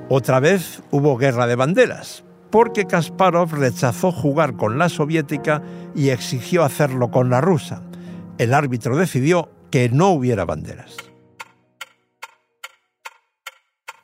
Otra 0.08 0.40
vez 0.40 0.82
hubo 0.90 1.18
guerra 1.18 1.46
de 1.46 1.54
banderas, 1.54 2.24
porque 2.48 2.86
Kasparov 2.86 3.52
rechazó 3.52 4.10
jugar 4.10 4.56
con 4.56 4.78
la 4.78 4.88
soviética 4.88 5.62
y 5.94 6.08
exigió 6.08 6.64
hacerlo 6.64 7.10
con 7.10 7.28
la 7.28 7.42
rusa. 7.42 7.82
El 8.38 8.54
árbitro 8.54 8.96
decidió 8.96 9.50
que 9.70 9.88
no 9.88 10.10
hubiera 10.10 10.44
banderas. 10.44 10.96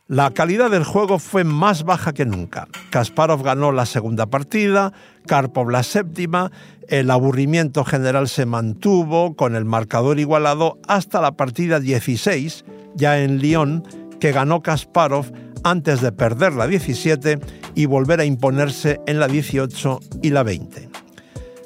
La 0.08 0.30
calidad 0.30 0.70
del 0.70 0.84
juego 0.84 1.18
fue 1.18 1.42
más 1.42 1.84
baja 1.84 2.12
que 2.12 2.26
nunca. 2.26 2.68
Kasparov 2.90 3.42
ganó 3.42 3.72
la 3.72 3.86
segunda 3.86 4.26
partida, 4.26 4.92
Karpov 5.26 5.70
la 5.70 5.82
séptima, 5.82 6.52
el 6.88 7.10
aburrimiento 7.10 7.82
general 7.84 8.28
se 8.28 8.44
mantuvo 8.44 9.36
con 9.36 9.56
el 9.56 9.64
marcador 9.64 10.20
igualado 10.20 10.78
hasta 10.86 11.22
la 11.22 11.32
partida 11.32 11.80
16, 11.80 12.66
ya 12.94 13.20
en 13.20 13.38
Lyon, 13.38 13.84
que 14.20 14.32
ganó 14.32 14.60
Kasparov 14.60 15.32
antes 15.64 16.02
de 16.02 16.12
perder 16.12 16.52
la 16.52 16.66
17 16.66 17.38
y 17.74 17.86
volver 17.86 18.20
a 18.20 18.26
imponerse 18.26 19.00
en 19.06 19.18
la 19.18 19.28
18 19.28 20.00
y 20.20 20.28
la 20.28 20.42
20. 20.42 21.01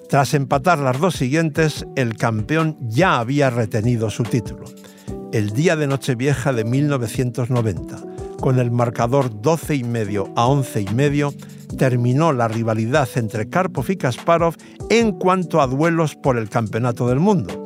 Tras 0.08 0.34
empatar 0.34 0.78
las 0.78 1.00
dos 1.00 1.16
siguientes, 1.16 1.84
el 1.96 2.16
campeón 2.16 2.76
ya 2.80 3.18
había 3.18 3.50
retenido 3.50 4.08
su 4.08 4.22
título. 4.22 4.64
El 5.32 5.50
día 5.50 5.74
de 5.74 5.88
Nochevieja 5.88 6.52
de 6.52 6.64
1990, 6.64 7.96
con 8.40 8.60
el 8.60 8.70
marcador 8.70 9.40
12 9.40 9.74
y 9.74 9.84
medio 9.84 10.32
a 10.36 10.46
11 10.46 10.82
y 10.82 10.94
medio, 10.94 11.34
terminó 11.76 12.32
la 12.32 12.46
rivalidad 12.46 13.08
entre 13.16 13.48
Karpov 13.48 13.90
y 13.90 13.96
Kasparov 13.96 14.54
en 14.90 15.10
cuanto 15.12 15.60
a 15.60 15.66
duelos 15.66 16.14
por 16.14 16.38
el 16.38 16.48
campeonato 16.48 17.08
del 17.08 17.18
mundo, 17.18 17.64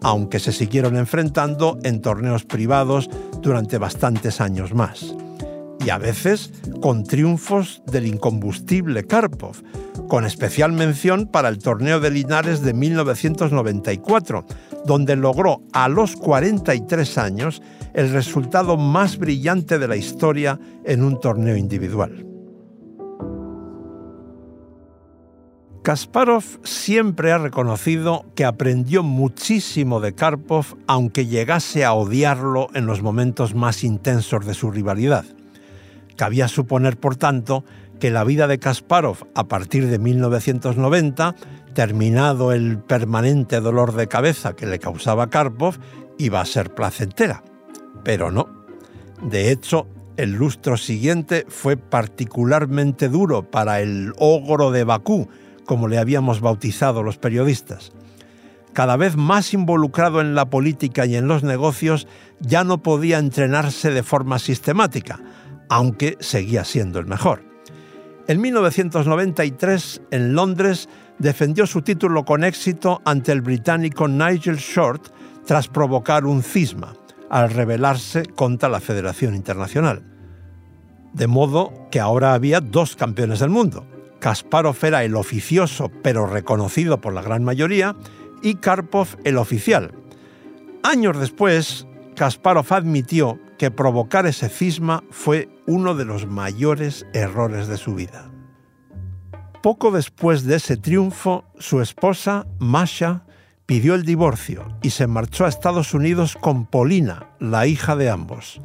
aunque 0.00 0.38
se 0.38 0.52
siguieron 0.52 0.96
enfrentando 0.96 1.78
en 1.82 2.00
torneos 2.00 2.44
privados 2.44 3.10
durante 3.42 3.76
bastantes 3.76 4.40
años 4.40 4.72
más 4.72 5.14
y 5.86 5.90
a 5.90 5.98
veces 5.98 6.50
con 6.80 7.04
triunfos 7.04 7.80
del 7.86 8.06
incombustible 8.06 9.04
Karpov, 9.04 9.62
con 10.08 10.24
especial 10.24 10.72
mención 10.72 11.26
para 11.26 11.48
el 11.48 11.58
torneo 11.58 12.00
de 12.00 12.10
Linares 12.10 12.62
de 12.62 12.74
1994, 12.74 14.44
donde 14.84 15.16
logró 15.16 15.62
a 15.72 15.88
los 15.88 16.16
43 16.16 17.18
años 17.18 17.62
el 17.94 18.10
resultado 18.10 18.76
más 18.76 19.18
brillante 19.18 19.78
de 19.78 19.88
la 19.88 19.96
historia 19.96 20.58
en 20.84 21.02
un 21.02 21.20
torneo 21.20 21.56
individual. 21.56 22.26
Kasparov 25.86 26.42
siempre 26.64 27.30
ha 27.30 27.38
reconocido 27.38 28.24
que 28.34 28.44
aprendió 28.44 29.04
muchísimo 29.04 30.00
de 30.00 30.16
Karpov, 30.16 30.76
aunque 30.88 31.26
llegase 31.26 31.84
a 31.84 31.92
odiarlo 31.92 32.66
en 32.74 32.86
los 32.86 33.02
momentos 33.02 33.54
más 33.54 33.84
intensos 33.84 34.44
de 34.44 34.54
su 34.54 34.72
rivalidad. 34.72 35.24
Cabía 36.16 36.48
suponer, 36.48 36.96
por 36.96 37.14
tanto, 37.14 37.64
que 37.98 38.10
la 38.10 38.24
vida 38.24 38.46
de 38.46 38.58
Kasparov 38.58 39.26
a 39.34 39.44
partir 39.44 39.86
de 39.86 39.98
1990, 39.98 41.34
terminado 41.74 42.52
el 42.52 42.78
permanente 42.78 43.60
dolor 43.60 43.94
de 43.94 44.08
cabeza 44.08 44.54
que 44.54 44.66
le 44.66 44.78
causaba 44.78 45.30
Karpov, 45.30 45.76
iba 46.18 46.40
a 46.40 46.46
ser 46.46 46.74
placentera. 46.74 47.42
Pero 48.04 48.30
no. 48.30 48.48
De 49.22 49.50
hecho, 49.50 49.86
el 50.16 50.32
lustro 50.32 50.76
siguiente 50.76 51.44
fue 51.48 51.76
particularmente 51.76 53.08
duro 53.08 53.50
para 53.50 53.80
el 53.80 54.12
ogro 54.18 54.70
de 54.70 54.84
Bakú, 54.84 55.28
como 55.64 55.88
le 55.88 55.98
habíamos 55.98 56.40
bautizado 56.40 57.02
los 57.02 57.18
periodistas. 57.18 57.92
Cada 58.72 58.96
vez 58.96 59.16
más 59.16 59.54
involucrado 59.54 60.20
en 60.20 60.34
la 60.34 60.50
política 60.50 61.06
y 61.06 61.16
en 61.16 61.28
los 61.28 61.42
negocios, 61.42 62.06
ya 62.40 62.62
no 62.62 62.82
podía 62.82 63.18
entrenarse 63.18 63.90
de 63.90 64.02
forma 64.02 64.38
sistemática, 64.38 65.18
aunque 65.70 66.16
seguía 66.20 66.64
siendo 66.64 66.98
el 66.98 67.06
mejor. 67.06 67.45
En 68.28 68.40
1993, 68.40 70.02
en 70.10 70.34
Londres, 70.34 70.88
defendió 71.18 71.64
su 71.64 71.82
título 71.82 72.24
con 72.24 72.42
éxito 72.42 73.00
ante 73.04 73.30
el 73.30 73.40
británico 73.40 74.08
Nigel 74.08 74.56
Short 74.56 75.08
tras 75.46 75.68
provocar 75.68 76.26
un 76.26 76.42
cisma 76.42 76.94
al 77.30 77.50
rebelarse 77.50 78.24
contra 78.24 78.68
la 78.68 78.80
Federación 78.80 79.36
Internacional. 79.36 80.02
De 81.12 81.28
modo 81.28 81.72
que 81.92 82.00
ahora 82.00 82.34
había 82.34 82.60
dos 82.60 82.96
campeones 82.96 83.38
del 83.38 83.50
mundo. 83.50 83.86
Kasparov 84.18 84.76
era 84.82 85.04
el 85.04 85.14
oficioso 85.14 85.92
pero 86.02 86.26
reconocido 86.26 87.00
por 87.00 87.12
la 87.14 87.22
gran 87.22 87.44
mayoría 87.44 87.94
y 88.42 88.56
Karpov 88.56 89.06
el 89.22 89.38
oficial. 89.38 89.92
Años 90.82 91.18
después, 91.20 91.86
Kasparov 92.16 92.66
admitió 92.72 93.38
que 93.58 93.70
provocar 93.70 94.26
ese 94.26 94.48
cisma 94.48 95.02
fue 95.10 95.48
uno 95.66 95.94
de 95.94 96.04
los 96.04 96.26
mayores 96.26 97.06
errores 97.12 97.68
de 97.68 97.76
su 97.76 97.94
vida. 97.94 98.30
Poco 99.62 99.90
después 99.90 100.44
de 100.44 100.56
ese 100.56 100.76
triunfo, 100.76 101.44
su 101.58 101.80
esposa, 101.80 102.46
Masha, 102.58 103.24
pidió 103.66 103.94
el 103.94 104.04
divorcio 104.04 104.78
y 104.82 104.90
se 104.90 105.06
marchó 105.06 105.44
a 105.44 105.48
Estados 105.48 105.92
Unidos 105.92 106.36
con 106.40 106.66
Polina, 106.66 107.30
la 107.40 107.66
hija 107.66 107.96
de 107.96 108.10
ambos. 108.10 108.60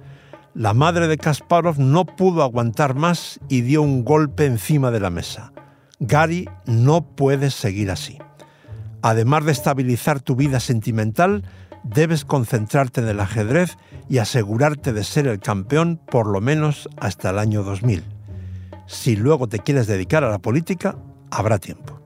La 0.53 0.73
madre 0.73 1.07
de 1.07 1.17
Kasparov 1.17 1.79
no 1.79 2.05
pudo 2.05 2.43
aguantar 2.43 2.93
más 2.93 3.39
y 3.49 3.61
dio 3.61 3.81
un 3.81 4.03
golpe 4.03 4.45
encima 4.45 4.91
de 4.91 4.99
la 4.99 5.09
mesa. 5.09 5.53
Gary, 5.99 6.49
no 6.65 7.15
puedes 7.15 7.53
seguir 7.53 7.89
así. 7.89 8.17
Además 9.01 9.45
de 9.45 9.53
estabilizar 9.53 10.19
tu 10.19 10.35
vida 10.35 10.59
sentimental, 10.59 11.43
debes 11.83 12.25
concentrarte 12.25 13.01
en 13.01 13.07
el 13.07 13.19
ajedrez 13.19 13.77
y 14.09 14.17
asegurarte 14.17 14.93
de 14.93 15.03
ser 15.03 15.27
el 15.27 15.39
campeón 15.39 15.99
por 16.09 16.27
lo 16.27 16.41
menos 16.41 16.89
hasta 16.97 17.29
el 17.29 17.39
año 17.39 17.63
2000. 17.63 18.03
Si 18.87 19.15
luego 19.15 19.47
te 19.47 19.59
quieres 19.59 19.87
dedicar 19.87 20.23
a 20.23 20.29
la 20.29 20.39
política, 20.39 20.95
habrá 21.29 21.59
tiempo. 21.59 21.99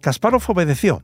Kasparov 0.00 0.42
obedeció, 0.48 1.02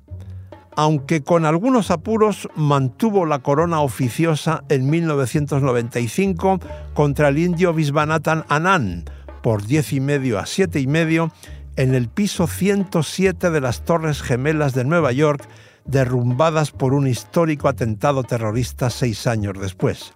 aunque 0.76 1.22
con 1.22 1.46
algunos 1.46 1.90
apuros 1.90 2.48
mantuvo 2.54 3.26
la 3.26 3.40
corona 3.40 3.80
oficiosa 3.80 4.64
en 4.68 4.90
1995 4.90 6.60
contra 6.94 7.28
el 7.28 7.38
indio 7.38 7.72
Visvanathan 7.72 8.44
Anand 8.48 9.10
por 9.42 9.66
10 9.66 9.94
y 9.94 10.00
medio 10.00 10.38
a 10.38 10.46
7 10.46 10.80
y 10.80 10.86
medio 10.86 11.32
en 11.76 11.94
el 11.94 12.08
piso 12.08 12.46
107 12.46 13.50
de 13.50 13.60
las 13.60 13.84
Torres 13.84 14.22
Gemelas 14.22 14.74
de 14.74 14.84
Nueva 14.84 15.12
York, 15.12 15.48
derrumbadas 15.90 16.70
por 16.70 16.94
un 16.94 17.06
histórico 17.06 17.68
atentado 17.68 18.22
terrorista 18.22 18.90
seis 18.90 19.26
años 19.26 19.58
después. 19.60 20.14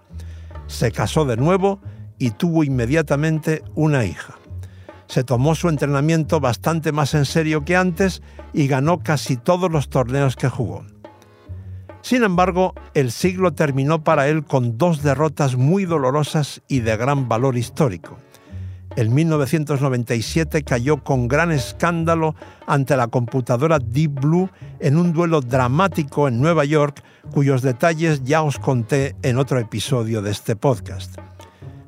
Se 0.67 0.91
casó 0.91 1.25
de 1.25 1.37
nuevo 1.37 1.81
y 2.17 2.31
tuvo 2.31 2.63
inmediatamente 2.63 3.63
una 3.75 4.05
hija. 4.05 4.35
Se 5.07 5.23
tomó 5.23 5.53
su 5.53 5.69
entrenamiento 5.69 6.39
bastante 6.39 6.91
más 6.91 7.13
en 7.13 7.25
serio 7.25 7.63
que 7.65 7.75
antes 7.75 8.21
y 8.53 8.67
ganó 8.67 8.99
casi 8.99 9.37
todos 9.37 9.71
los 9.71 9.89
torneos 9.89 10.35
que 10.35 10.49
jugó. 10.49 10.85
Sin 12.01 12.23
embargo, 12.23 12.73
el 12.93 13.11
siglo 13.11 13.53
terminó 13.53 14.03
para 14.03 14.27
él 14.27 14.45
con 14.45 14.77
dos 14.77 15.01
derrotas 15.01 15.55
muy 15.55 15.85
dolorosas 15.85 16.61
y 16.67 16.79
de 16.81 16.95
gran 16.97 17.27
valor 17.27 17.57
histórico. 17.57 18.17
En 18.97 19.13
1997 19.13 20.63
cayó 20.63 21.03
con 21.03 21.27
gran 21.27 21.51
escándalo 21.51 22.33
ante 22.65 22.95
la 22.95 23.07
computadora 23.07 23.77
Deep 23.77 24.21
Blue 24.21 24.49
en 24.79 24.95
un 24.95 25.11
duelo 25.11 25.41
dramático 25.41 26.29
en 26.29 26.39
Nueva 26.39 26.63
York, 26.63 27.03
cuyos 27.33 27.61
detalles 27.61 28.23
ya 28.23 28.41
os 28.41 28.57
conté 28.57 29.15
en 29.21 29.37
otro 29.37 29.59
episodio 29.59 30.21
de 30.21 30.31
este 30.31 30.55
podcast. 30.55 31.17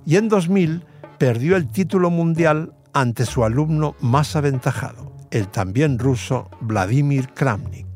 Y 0.05 0.17
en 0.17 0.27
2000 0.27 0.83
perdió 1.17 1.55
el 1.55 1.69
título 1.69 2.09
mundial 2.09 2.73
ante 2.91 3.25
su 3.25 3.45
alumno 3.45 3.95
más 4.01 4.35
aventajado, 4.35 5.13
el 5.31 5.47
también 5.47 5.99
ruso 5.99 6.49
Vladimir 6.59 7.29
Kramnik. 7.29 7.87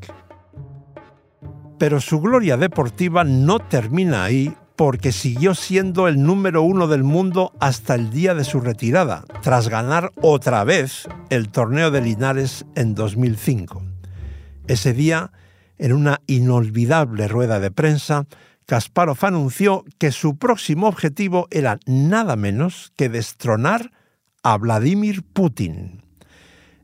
Pero 1.78 2.00
su 2.00 2.18
gloria 2.20 2.56
deportiva 2.56 3.24
no 3.24 3.58
termina 3.58 4.24
ahí 4.24 4.56
porque 4.76 5.12
siguió 5.12 5.54
siendo 5.54 6.08
el 6.08 6.22
número 6.22 6.62
uno 6.62 6.86
del 6.86 7.02
mundo 7.02 7.52
hasta 7.60 7.94
el 7.94 8.10
día 8.10 8.34
de 8.34 8.44
su 8.44 8.60
retirada, 8.60 9.24
tras 9.42 9.68
ganar 9.68 10.12
otra 10.20 10.64
vez 10.64 11.08
el 11.30 11.50
torneo 11.50 11.90
de 11.90 12.00
Linares 12.00 12.64
en 12.74 12.94
2005. 12.94 13.82
Ese 14.66 14.92
día, 14.92 15.32
en 15.78 15.92
una 15.92 16.20
inolvidable 16.26 17.28
rueda 17.28 17.60
de 17.60 17.70
prensa, 17.70 18.26
Kasparov 18.66 19.18
anunció 19.22 19.84
que 19.98 20.12
su 20.12 20.38
próximo 20.38 20.86
objetivo 20.86 21.48
era 21.50 21.78
nada 21.86 22.36
menos 22.36 22.92
que 22.96 23.08
destronar 23.08 23.90
a 24.42 24.56
Vladimir 24.56 25.22
Putin. 25.22 26.02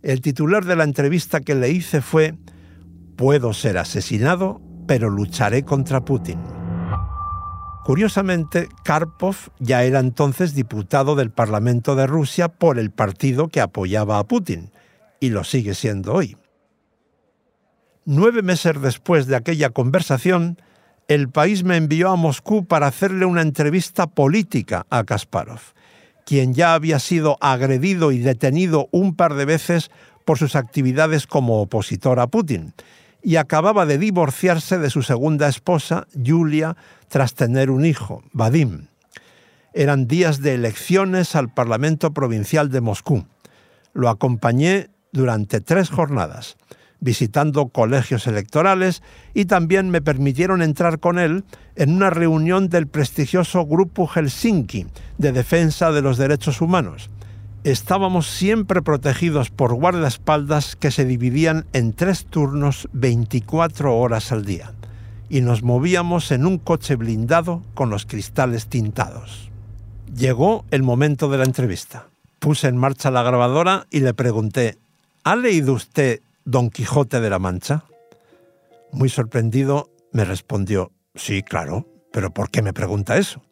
El 0.03 0.21
titular 0.21 0.65
de 0.65 0.77
la 0.77 0.85
entrevista 0.85 1.41
que 1.41 1.55
le 1.55 1.71
hice 1.71 2.03
fue 2.03 2.35
Puedo 3.17 3.53
ser 3.53 3.79
asesinado, 3.79 4.61
pero 4.87 5.11
lucharé 5.11 5.65
contra 5.65 6.05
Putin. 6.05 6.58
Curiosamente, 7.89 8.69
Karpov 8.85 9.49
ya 9.61 9.83
era 9.83 10.01
entonces 10.01 10.55
diputado 10.55 11.17
del 11.17 11.31
Parlamento 11.31 11.97
de 11.97 12.07
Rusia 12.07 12.49
por 12.49 12.79
el 12.79 12.91
partido 12.91 13.49
que 13.49 13.63
apoyaba 13.63 14.19
a 14.19 14.25
Putin, 14.25 14.71
y 15.21 15.31
lo 15.31 15.43
sigue 15.43 15.75
siendo 15.75 16.13
hoy. 16.13 16.37
Nueve 18.05 18.43
meses 18.43 18.79
después 18.83 19.27
de 19.27 19.37
aquella 19.37 19.71
conversación, 19.71 20.61
el 21.09 21.31
país 21.31 21.65
me 21.65 21.79
envió 21.79 22.11
a 22.11 22.17
Moscú 22.17 22.67
para 22.67 22.89
hacerle 22.89 23.25
una 23.25 23.41
entrevista 23.41 24.07
política 24.07 24.85
a 24.91 25.05
Kasparov, 25.05 25.61
quien 26.27 26.53
ya 26.53 26.75
había 26.75 26.99
sido 26.99 27.39
agredido 27.41 28.13
y 28.13 28.19
detenido 28.19 28.91
un 28.91 29.17
par 29.17 29.33
de 29.33 29.47
veces 29.47 29.91
por 30.27 30.37
sus 30.37 30.57
actividades 30.57 31.27
como 31.27 31.63
opositor 31.63 32.21
a 32.21 32.27
Putin, 32.27 32.75
y 33.23 33.37
acababa 33.37 33.87
de 33.87 33.99
divorciarse 33.99 34.79
de 34.79 34.91
su 34.91 35.03
segunda 35.03 35.49
esposa, 35.49 36.07
Julia, 36.25 36.77
tras 37.09 37.35
tener 37.35 37.71
un 37.71 37.85
hijo, 37.85 38.23
Vadim. 38.33 38.87
Eran 39.75 40.07
días 40.07 40.41
de 40.41 40.55
elecciones 40.55 41.35
al 41.35 41.53
Parlamento 41.53 42.13
Provincial 42.13 42.71
de 42.71 42.81
Moscú. 42.81 43.27
Lo 43.93 44.09
acompañé 44.09 44.91
durante 45.13 45.61
tres 45.61 45.91
jornadas, 45.91 46.57
visitando 47.01 47.69
colegios 47.69 48.27
electorales 48.27 49.03
y 49.35 49.45
también 49.45 49.91
me 49.91 50.01
permitieron 50.01 50.63
entrar 50.63 50.99
con 50.99 51.19
él 51.19 51.45
en 51.77 51.95
una 51.95 52.11
reunión 52.11 52.69
del 52.69 52.87
prestigioso 52.87 53.67
Grupo 53.67 54.07
Helsinki 54.07 54.87
de 55.17 55.33
Defensa 55.33 55.93
de 55.93 56.03
los 56.03 56.19
Derechos 56.19 56.61
Humanos 56.61 57.11
estábamos 57.65 58.29
siempre 58.29 58.83
protegidos 58.83 59.51
por 59.51 59.75
guardaespaldas 59.75 60.77
que 60.77 60.91
se 60.91 61.05
dividían 61.05 61.67
en 61.73 61.93
tres 61.93 62.27
turnos 62.27 62.89
24 62.93 63.97
horas 63.97 64.33
al 64.33 64.45
día 64.45 64.73
y 65.29 65.41
nos 65.41 65.63
movíamos 65.63 66.31
en 66.31 66.47
un 66.47 66.59
coche 66.59 66.97
blindado 66.97 67.63
con 67.75 67.91
los 67.91 68.07
cristales 68.07 68.69
tintados. 68.69 69.51
Llegó 70.15 70.65
el 70.71 70.83
momento 70.83 71.29
de 71.29 71.39
la 71.39 71.45
entrevista. 71.45 72.07
Puse 72.39 72.69
en 72.69 72.77
marcha 72.77 73.11
la 73.11 73.23
grabadora 73.23 73.87
y 73.91 74.01
le 74.01 74.15
pregunté, 74.15 74.79
¿ha 75.25 75.37
leído 75.37 75.75
usted 75.75 76.21
Don 76.45 76.71
Quijote 76.71 77.21
de 77.21 77.31
la 77.31 77.39
Mancha? 77.39 77.85
Muy 78.93 79.11
sorprendido 79.11 79.91
me 80.13 80.25
respondió, 80.25 80.93
sí, 81.15 81.43
claro, 81.43 81.87
pero 82.13 82.31
¿por 82.33 82.51
qué 82.51 82.63
me 82.63 82.73
pregunta 82.73 83.19
eso? 83.19 83.43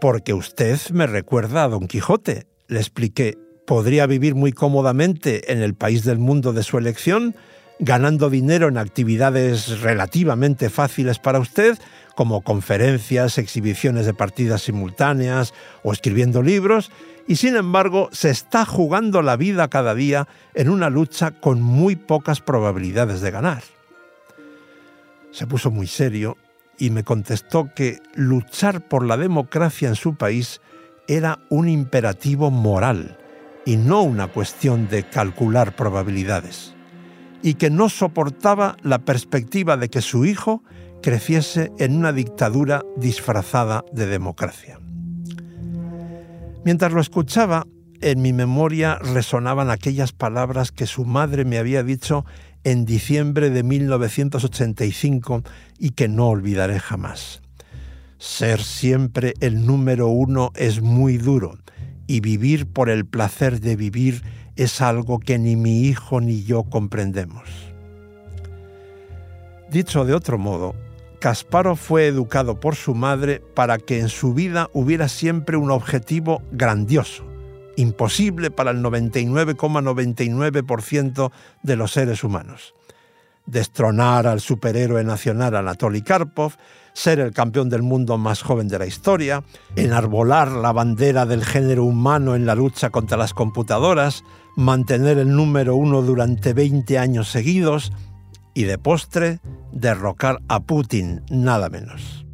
Porque 0.00 0.34
usted 0.34 0.78
me 0.90 1.06
recuerda 1.06 1.64
a 1.64 1.68
Don 1.68 1.88
Quijote 1.88 2.46
le 2.74 2.80
expliqué, 2.80 3.38
podría 3.66 4.06
vivir 4.06 4.34
muy 4.34 4.52
cómodamente 4.52 5.52
en 5.52 5.62
el 5.62 5.74
país 5.74 6.04
del 6.04 6.18
mundo 6.18 6.52
de 6.52 6.62
su 6.62 6.76
elección, 6.76 7.34
ganando 7.78 8.30
dinero 8.30 8.68
en 8.68 8.78
actividades 8.78 9.80
relativamente 9.80 10.70
fáciles 10.70 11.18
para 11.18 11.40
usted, 11.40 11.78
como 12.14 12.42
conferencias, 12.42 13.38
exhibiciones 13.38 14.06
de 14.06 14.14
partidas 14.14 14.62
simultáneas 14.62 15.54
o 15.82 15.92
escribiendo 15.92 16.42
libros, 16.42 16.90
y 17.26 17.36
sin 17.36 17.56
embargo 17.56 18.10
se 18.12 18.30
está 18.30 18.64
jugando 18.66 19.22
la 19.22 19.36
vida 19.36 19.68
cada 19.68 19.94
día 19.94 20.28
en 20.54 20.68
una 20.68 20.90
lucha 20.90 21.32
con 21.40 21.62
muy 21.62 21.96
pocas 21.96 22.40
probabilidades 22.40 23.22
de 23.22 23.30
ganar. 23.30 23.62
Se 25.32 25.46
puso 25.46 25.70
muy 25.70 25.86
serio 25.86 26.36
y 26.78 26.90
me 26.90 27.02
contestó 27.02 27.70
que 27.74 28.00
luchar 28.14 28.86
por 28.86 29.04
la 29.04 29.16
democracia 29.16 29.88
en 29.88 29.96
su 29.96 30.16
país 30.16 30.60
era 31.08 31.40
un 31.50 31.68
imperativo 31.68 32.50
moral 32.50 33.18
y 33.66 33.76
no 33.76 34.02
una 34.02 34.28
cuestión 34.28 34.88
de 34.88 35.04
calcular 35.04 35.74
probabilidades, 35.74 36.74
y 37.42 37.54
que 37.54 37.70
no 37.70 37.88
soportaba 37.88 38.76
la 38.82 39.00
perspectiva 39.00 39.76
de 39.76 39.88
que 39.88 40.02
su 40.02 40.24
hijo 40.24 40.62
creciese 41.02 41.72
en 41.78 41.96
una 41.96 42.12
dictadura 42.12 42.82
disfrazada 42.96 43.84
de 43.92 44.06
democracia. 44.06 44.78
Mientras 46.64 46.92
lo 46.92 47.00
escuchaba, 47.00 47.66
en 48.00 48.22
mi 48.22 48.32
memoria 48.32 48.96
resonaban 48.96 49.70
aquellas 49.70 50.12
palabras 50.12 50.72
que 50.72 50.86
su 50.86 51.04
madre 51.04 51.44
me 51.44 51.58
había 51.58 51.82
dicho 51.82 52.24
en 52.64 52.86
diciembre 52.86 53.50
de 53.50 53.62
1985 53.62 55.42
y 55.78 55.90
que 55.90 56.08
no 56.08 56.28
olvidaré 56.28 56.80
jamás. 56.80 57.43
Ser 58.18 58.62
siempre 58.62 59.34
el 59.40 59.66
número 59.66 60.08
uno 60.08 60.52
es 60.54 60.80
muy 60.80 61.18
duro 61.18 61.58
y 62.06 62.20
vivir 62.20 62.66
por 62.66 62.90
el 62.90 63.06
placer 63.06 63.60
de 63.60 63.76
vivir 63.76 64.22
es 64.56 64.80
algo 64.80 65.18
que 65.18 65.38
ni 65.38 65.56
mi 65.56 65.82
hijo 65.82 66.20
ni 66.20 66.44
yo 66.44 66.62
comprendemos. 66.64 67.48
Dicho 69.70 70.04
de 70.04 70.12
otro 70.14 70.36
modo, 70.38 70.74
Kasparov 71.18 71.78
fue 71.78 72.06
educado 72.06 72.60
por 72.60 72.76
su 72.76 72.94
madre 72.94 73.42
para 73.54 73.78
que 73.78 73.98
en 73.98 74.10
su 74.10 74.34
vida 74.34 74.68
hubiera 74.72 75.08
siempre 75.08 75.56
un 75.56 75.70
objetivo 75.70 76.42
grandioso, 76.52 77.24
imposible 77.76 78.50
para 78.50 78.72
el 78.72 78.82
99,99% 78.82 81.32
de 81.62 81.76
los 81.76 81.92
seres 81.92 82.24
humanos. 82.24 82.74
Destronar 83.46 84.26
al 84.26 84.40
superhéroe 84.40 85.02
nacional 85.02 85.56
Anatoly 85.56 86.02
Karpov, 86.02 86.56
ser 86.94 87.18
el 87.18 87.32
campeón 87.32 87.68
del 87.68 87.82
mundo 87.82 88.16
más 88.16 88.40
joven 88.42 88.68
de 88.68 88.78
la 88.78 88.86
historia, 88.86 89.42
enarbolar 89.76 90.52
la 90.52 90.72
bandera 90.72 91.26
del 91.26 91.44
género 91.44 91.84
humano 91.84 92.36
en 92.36 92.46
la 92.46 92.54
lucha 92.54 92.90
contra 92.90 93.18
las 93.18 93.34
computadoras, 93.34 94.22
mantener 94.56 95.18
el 95.18 95.34
número 95.34 95.76
uno 95.76 96.02
durante 96.02 96.54
20 96.54 96.98
años 96.98 97.28
seguidos 97.28 97.92
y 98.54 98.62
de 98.64 98.78
postre 98.78 99.40
derrocar 99.72 100.38
a 100.48 100.60
Putin, 100.60 101.22
nada 101.28 101.68
menos. 101.68 102.24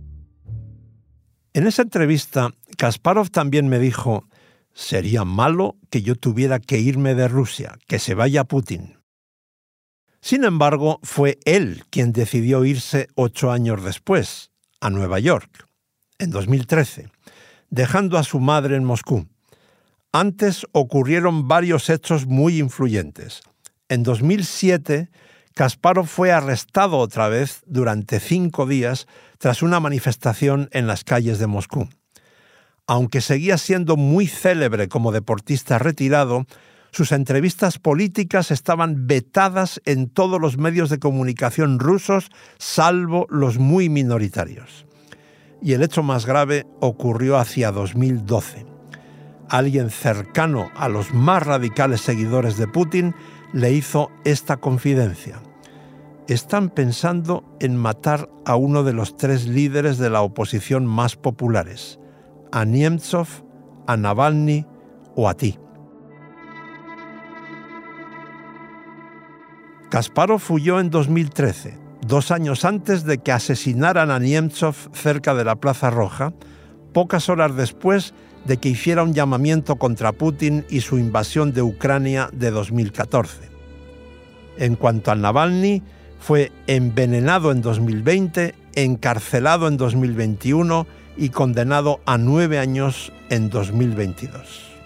En 1.54 1.66
esa 1.66 1.82
entrevista, 1.82 2.50
Kasparov 2.76 3.30
también 3.30 3.68
me 3.68 3.78
dijo, 3.78 4.28
sería 4.72 5.24
malo 5.24 5.76
que 5.90 6.02
yo 6.02 6.14
tuviera 6.14 6.60
que 6.60 6.78
irme 6.78 7.14
de 7.14 7.26
Rusia, 7.26 7.78
que 7.88 7.98
se 7.98 8.14
vaya 8.14 8.44
Putin. 8.44 8.98
Sin 10.20 10.44
embargo, 10.44 11.00
fue 11.02 11.38
él 11.46 11.84
quien 11.90 12.12
decidió 12.12 12.64
irse 12.64 13.08
ocho 13.14 13.50
años 13.50 13.82
después, 13.82 14.49
a 14.80 14.90
Nueva 14.90 15.18
York 15.18 15.66
en 16.18 16.30
2013, 16.30 17.08
dejando 17.70 18.18
a 18.18 18.24
su 18.24 18.40
madre 18.40 18.76
en 18.76 18.84
Moscú. 18.84 19.26
Antes 20.12 20.66
ocurrieron 20.72 21.48
varios 21.48 21.88
hechos 21.88 22.26
muy 22.26 22.58
influyentes. 22.58 23.42
En 23.88 24.02
2007, 24.02 25.10
Kasparov 25.54 26.06
fue 26.06 26.32
arrestado 26.32 26.98
otra 26.98 27.28
vez 27.28 27.62
durante 27.66 28.18
cinco 28.20 28.66
días 28.66 29.06
tras 29.38 29.62
una 29.62 29.80
manifestación 29.80 30.68
en 30.72 30.86
las 30.86 31.04
calles 31.04 31.38
de 31.38 31.46
Moscú. 31.46 31.88
Aunque 32.86 33.20
seguía 33.20 33.56
siendo 33.56 33.96
muy 33.96 34.26
célebre 34.26 34.88
como 34.88 35.12
deportista 35.12 35.78
retirado, 35.78 36.46
sus 36.92 37.12
entrevistas 37.12 37.78
políticas 37.78 38.50
estaban 38.50 39.06
vetadas 39.06 39.80
en 39.84 40.08
todos 40.08 40.40
los 40.40 40.58
medios 40.58 40.90
de 40.90 40.98
comunicación 40.98 41.78
rusos, 41.78 42.30
salvo 42.58 43.26
los 43.30 43.58
muy 43.58 43.88
minoritarios. 43.88 44.86
Y 45.62 45.74
el 45.74 45.82
hecho 45.82 46.02
más 46.02 46.26
grave 46.26 46.66
ocurrió 46.80 47.38
hacia 47.38 47.70
2012. 47.70 48.66
Alguien 49.48 49.90
cercano 49.90 50.70
a 50.76 50.88
los 50.88 51.12
más 51.12 51.44
radicales 51.44 52.00
seguidores 52.00 52.56
de 52.56 52.68
Putin 52.68 53.14
le 53.52 53.72
hizo 53.72 54.10
esta 54.24 54.56
confidencia. 54.56 55.42
Están 56.28 56.70
pensando 56.70 57.44
en 57.58 57.76
matar 57.76 58.30
a 58.44 58.54
uno 58.54 58.84
de 58.84 58.92
los 58.92 59.16
tres 59.16 59.46
líderes 59.46 59.98
de 59.98 60.10
la 60.10 60.22
oposición 60.22 60.86
más 60.86 61.16
populares, 61.16 61.98
a 62.52 62.64
Nemtsov, 62.64 63.26
a 63.86 63.96
Navalny 63.96 64.64
o 65.16 65.28
a 65.28 65.34
ti. 65.34 65.58
Kasparov 69.90 70.40
huyó 70.50 70.78
en 70.78 70.88
2013, 70.88 71.76
dos 72.06 72.30
años 72.30 72.64
antes 72.64 73.02
de 73.02 73.18
que 73.18 73.32
asesinaran 73.32 74.12
a 74.12 74.20
Nemtsov 74.20 74.76
cerca 74.92 75.34
de 75.34 75.42
la 75.42 75.56
Plaza 75.56 75.90
Roja, 75.90 76.32
pocas 76.92 77.28
horas 77.28 77.56
después 77.56 78.14
de 78.44 78.58
que 78.58 78.68
hiciera 78.68 79.02
un 79.02 79.14
llamamiento 79.14 79.76
contra 79.76 80.12
Putin 80.12 80.64
y 80.70 80.82
su 80.82 80.96
invasión 80.96 81.52
de 81.52 81.62
Ucrania 81.62 82.30
de 82.32 82.52
2014. 82.52 83.50
En 84.58 84.76
cuanto 84.76 85.10
a 85.10 85.16
Navalny, 85.16 85.82
fue 86.20 86.52
envenenado 86.68 87.50
en 87.50 87.60
2020, 87.60 88.54
encarcelado 88.76 89.66
en 89.66 89.76
2021 89.76 90.86
y 91.16 91.30
condenado 91.30 91.98
a 92.06 92.16
nueve 92.16 92.60
años 92.60 93.12
en 93.28 93.50
2022. 93.50 94.79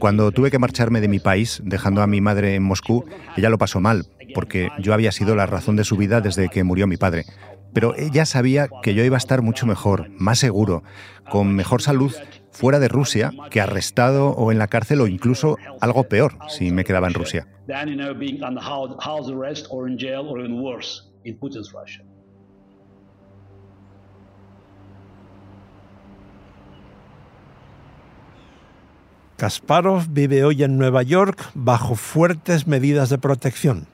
Cuando 0.00 0.32
tuve 0.32 0.50
que 0.50 0.58
marcharme 0.58 1.00
de 1.00 1.08
mi 1.08 1.20
país, 1.20 1.62
dejando 1.64 2.02
a 2.02 2.06
mi 2.06 2.20
madre 2.20 2.56
en 2.56 2.62
Moscú, 2.62 3.04
ella 3.36 3.50
lo 3.50 3.58
pasó 3.58 3.80
mal, 3.80 4.06
porque 4.34 4.68
yo 4.78 4.94
había 4.94 5.12
sido 5.12 5.36
la 5.36 5.46
razón 5.46 5.76
de 5.76 5.84
su 5.84 5.96
vida 5.96 6.20
desde 6.20 6.48
que 6.48 6.64
murió 6.64 6.86
mi 6.86 6.96
padre. 6.96 7.24
Pero 7.72 7.94
ella 7.96 8.24
sabía 8.24 8.68
que 8.82 8.94
yo 8.94 9.04
iba 9.04 9.16
a 9.16 9.18
estar 9.18 9.42
mucho 9.42 9.66
mejor, 9.66 10.10
más 10.18 10.38
seguro, 10.38 10.82
con 11.30 11.54
mejor 11.54 11.82
salud 11.82 12.12
fuera 12.50 12.78
de 12.78 12.88
Rusia 12.88 13.32
que 13.50 13.60
arrestado 13.60 14.30
o 14.30 14.52
en 14.52 14.58
la 14.58 14.68
cárcel 14.68 15.00
o 15.00 15.06
incluso 15.08 15.56
algo 15.80 16.04
peor 16.04 16.38
si 16.48 16.70
me 16.70 16.84
quedaba 16.84 17.08
en 17.08 17.14
Rusia. 17.14 17.48
Kasparov 29.36 30.06
vive 30.10 30.44
hoy 30.44 30.62
en 30.62 30.78
Nueva 30.78 31.02
York 31.02 31.50
bajo 31.54 31.96
fuertes 31.96 32.68
medidas 32.68 33.08
de 33.08 33.18
protección. 33.18 33.86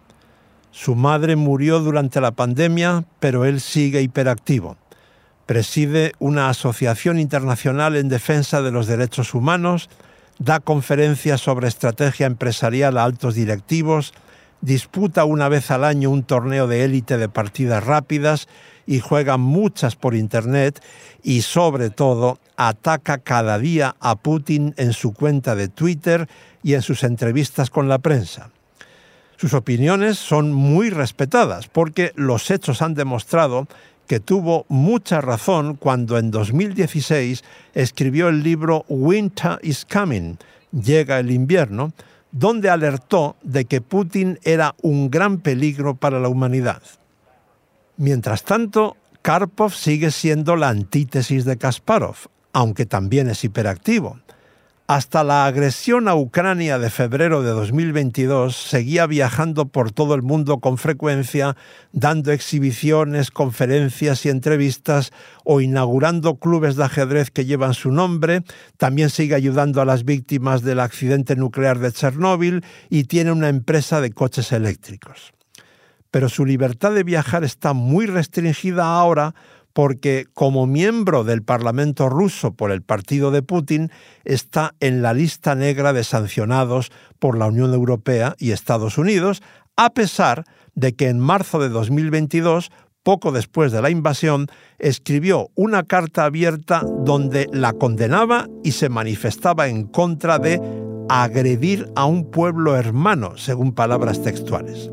Su 0.70 0.94
madre 0.94 1.35
murió 1.35 1.81
durante 1.81 2.20
la 2.20 2.33
pandemia, 2.33 3.05
pero 3.20 3.46
él 3.46 3.61
sigue 3.61 4.03
hiperactivo. 4.03 4.76
Preside 5.46 6.12
una 6.18 6.50
asociación 6.50 7.18
internacional 7.18 7.96
en 7.96 8.09
defensa 8.09 8.61
de 8.61 8.70
los 8.70 8.87
derechos 8.87 9.35
humanos, 9.35 9.88
da 10.38 10.61
conferencias 10.61 11.40
sobre 11.40 11.68
estrategia 11.68 12.26
empresarial 12.26 12.98
a 12.98 13.05
altos 13.05 13.35
directivos, 13.35 14.12
disputa 14.61 15.24
una 15.24 15.48
vez 15.48 15.70
al 15.70 15.85
año 15.85 16.11
un 16.11 16.22
torneo 16.22 16.66
de 16.66 16.85
élite 16.85 17.16
de 17.16 17.31
partidas 17.31 17.83
rápidas 17.83 18.46
y 18.90 18.98
juega 18.98 19.37
muchas 19.37 19.94
por 19.94 20.16
Internet 20.16 20.83
y 21.22 21.42
sobre 21.42 21.90
todo 21.90 22.40
ataca 22.57 23.18
cada 23.18 23.57
día 23.57 23.94
a 24.00 24.16
Putin 24.16 24.74
en 24.79 24.92
su 24.92 25.14
cuenta 25.14 25.55
de 25.55 25.68
Twitter 25.68 26.29
y 26.64 26.74
en 26.74 26.83
sus 26.83 27.05
entrevistas 27.05 27.70
con 27.70 27.88
la 27.88 28.00
prensa. 28.00 28.50
Sus 29.37 29.55
opiniones 29.55 30.18
son 30.18 30.53
muy 30.53 30.90
respetadas 30.90 31.68
porque 31.68 32.11
los 32.16 32.50
hechos 32.50 32.83
han 32.83 32.94
demostrado 32.94 33.68
que 34.09 34.18
tuvo 34.18 34.66
mucha 34.68 35.20
razón 35.20 35.76
cuando 35.76 36.18
en 36.18 36.33
2016 36.33 37.44
escribió 37.74 38.29
el 38.29 38.42
libro 38.42 38.85
Winter 38.88 39.61
is 39.62 39.87
Coming, 39.88 40.37
Llega 40.72 41.20
el 41.20 41.31
invierno, 41.31 41.92
donde 42.33 42.70
alertó 42.70 43.37
de 43.42 43.66
que 43.66 43.81
Putin 43.81 44.40
era 44.42 44.74
un 44.83 45.11
gran 45.11 45.38
peligro 45.38 45.94
para 45.94 46.18
la 46.18 46.29
humanidad. 46.29 46.83
Mientras 48.00 48.44
tanto, 48.44 48.96
Karpov 49.20 49.74
sigue 49.74 50.10
siendo 50.10 50.56
la 50.56 50.70
antítesis 50.70 51.44
de 51.44 51.58
Kasparov, 51.58 52.16
aunque 52.54 52.86
también 52.86 53.28
es 53.28 53.44
hiperactivo. 53.44 54.18
Hasta 54.86 55.22
la 55.22 55.44
agresión 55.44 56.08
a 56.08 56.14
Ucrania 56.14 56.78
de 56.78 56.88
febrero 56.88 57.42
de 57.42 57.50
2022 57.50 58.56
seguía 58.56 59.06
viajando 59.06 59.66
por 59.66 59.92
todo 59.92 60.14
el 60.14 60.22
mundo 60.22 60.60
con 60.60 60.78
frecuencia, 60.78 61.58
dando 61.92 62.32
exhibiciones, 62.32 63.30
conferencias 63.30 64.24
y 64.24 64.30
entrevistas 64.30 65.12
o 65.44 65.60
inaugurando 65.60 66.36
clubes 66.36 66.76
de 66.76 66.84
ajedrez 66.84 67.30
que 67.30 67.44
llevan 67.44 67.74
su 67.74 67.92
nombre. 67.92 68.44
También 68.78 69.10
sigue 69.10 69.34
ayudando 69.34 69.82
a 69.82 69.84
las 69.84 70.06
víctimas 70.06 70.62
del 70.62 70.80
accidente 70.80 71.36
nuclear 71.36 71.78
de 71.78 71.92
Chernóbil 71.92 72.64
y 72.88 73.04
tiene 73.04 73.30
una 73.30 73.50
empresa 73.50 74.00
de 74.00 74.10
coches 74.10 74.52
eléctricos. 74.52 75.34
Pero 76.10 76.28
su 76.28 76.44
libertad 76.44 76.92
de 76.92 77.04
viajar 77.04 77.44
está 77.44 77.72
muy 77.72 78.06
restringida 78.06 78.84
ahora 78.84 79.34
porque 79.72 80.26
como 80.34 80.66
miembro 80.66 81.22
del 81.24 81.42
Parlamento 81.42 82.08
ruso 82.08 82.54
por 82.54 82.72
el 82.72 82.82
partido 82.82 83.30
de 83.30 83.42
Putin 83.42 83.90
está 84.24 84.74
en 84.80 85.02
la 85.02 85.14
lista 85.14 85.54
negra 85.54 85.92
de 85.92 86.04
sancionados 86.04 86.90
por 87.18 87.38
la 87.38 87.46
Unión 87.46 87.72
Europea 87.72 88.34
y 88.38 88.50
Estados 88.50 88.98
Unidos, 88.98 89.42
a 89.76 89.90
pesar 89.90 90.44
de 90.74 90.94
que 90.94 91.08
en 91.08 91.20
marzo 91.20 91.60
de 91.60 91.68
2022 91.68 92.70
poco 93.02 93.32
después 93.32 93.72
de 93.72 93.80
la 93.80 93.90
invasión, 93.90 94.46
escribió 94.78 95.48
una 95.54 95.84
carta 95.84 96.24
abierta 96.24 96.82
donde 97.04 97.48
la 97.52 97.72
condenaba 97.72 98.46
y 98.62 98.72
se 98.72 98.88
manifestaba 98.88 99.68
en 99.68 99.84
contra 99.86 100.38
de 100.38 100.60
agredir 101.08 101.90
a 101.96 102.04
un 102.04 102.30
pueblo 102.30 102.76
hermano, 102.76 103.36
según 103.36 103.72
palabras 103.72 104.22
textuales. 104.22 104.90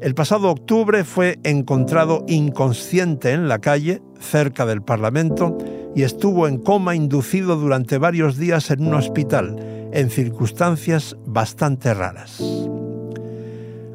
El 0.00 0.14
pasado 0.14 0.50
octubre 0.50 1.04
fue 1.04 1.38
encontrado 1.42 2.24
inconsciente 2.28 3.32
en 3.32 3.48
la 3.48 3.60
calle, 3.60 4.02
cerca 4.20 4.66
del 4.66 4.82
Parlamento, 4.82 5.56
y 5.94 6.02
estuvo 6.02 6.46
en 6.46 6.58
coma 6.58 6.94
inducido 6.94 7.56
durante 7.56 7.96
varios 7.96 8.36
días 8.36 8.70
en 8.70 8.86
un 8.86 8.92
hospital, 8.92 9.56
en 9.92 10.10
circunstancias 10.10 11.16
bastante 11.24 11.94
raras. 11.94 12.42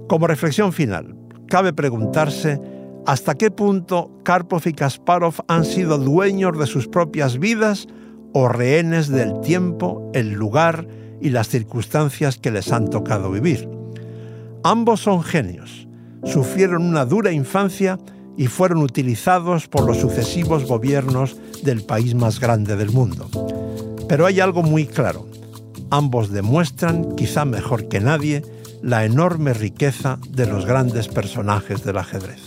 Como 0.07 0.25
reflexión 0.25 0.73
final, 0.73 1.15
cabe 1.47 1.71
preguntarse 1.71 2.59
hasta 3.05 3.35
qué 3.35 3.51
punto 3.51 4.11
Karpov 4.23 4.63
y 4.65 4.73
Kasparov 4.73 5.35
han 5.47 5.65
sido 5.65 5.99
dueños 5.99 6.57
de 6.57 6.65
sus 6.65 6.87
propias 6.87 7.37
vidas 7.37 7.87
o 8.33 8.47
rehenes 8.47 9.07
del 9.07 9.39
tiempo, 9.41 10.09
el 10.15 10.31
lugar 10.31 10.87
y 11.21 11.29
las 11.29 11.47
circunstancias 11.47 12.37
que 12.37 12.49
les 12.49 12.71
han 12.71 12.89
tocado 12.89 13.29
vivir. 13.29 13.69
Ambos 14.63 15.01
son 15.01 15.23
genios, 15.23 15.87
sufrieron 16.25 16.83
una 16.83 17.05
dura 17.05 17.31
infancia 17.31 17.99
y 18.37 18.47
fueron 18.47 18.79
utilizados 18.79 19.67
por 19.67 19.85
los 19.85 19.97
sucesivos 19.97 20.65
gobiernos 20.65 21.37
del 21.63 21.83
país 21.83 22.15
más 22.15 22.39
grande 22.39 22.75
del 22.75 22.91
mundo. 22.91 23.29
Pero 24.07 24.25
hay 24.25 24.39
algo 24.39 24.63
muy 24.63 24.85
claro. 24.85 25.27
Ambos 25.89 26.31
demuestran, 26.31 27.15
quizá 27.15 27.45
mejor 27.45 27.87
que 27.87 27.99
nadie, 27.99 28.43
la 28.81 29.05
enorme 29.05 29.53
riqueza 29.53 30.19
de 30.29 30.47
los 30.47 30.65
grandes 30.65 31.07
personajes 31.07 31.83
del 31.83 31.97
ajedrez. 31.97 32.41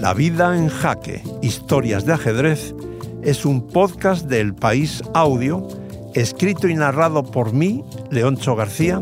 La 0.00 0.14
vida 0.14 0.56
en 0.56 0.68
jaque, 0.68 1.22
historias 1.42 2.04
de 2.06 2.14
ajedrez, 2.14 2.74
es 3.22 3.44
un 3.44 3.66
podcast 3.66 4.26
del 4.26 4.54
País 4.54 5.02
Audio 5.14 5.68
escrito 6.14 6.68
y 6.68 6.74
narrado 6.74 7.22
por 7.22 7.52
mí, 7.52 7.84
Leoncho 8.10 8.56
García, 8.56 9.00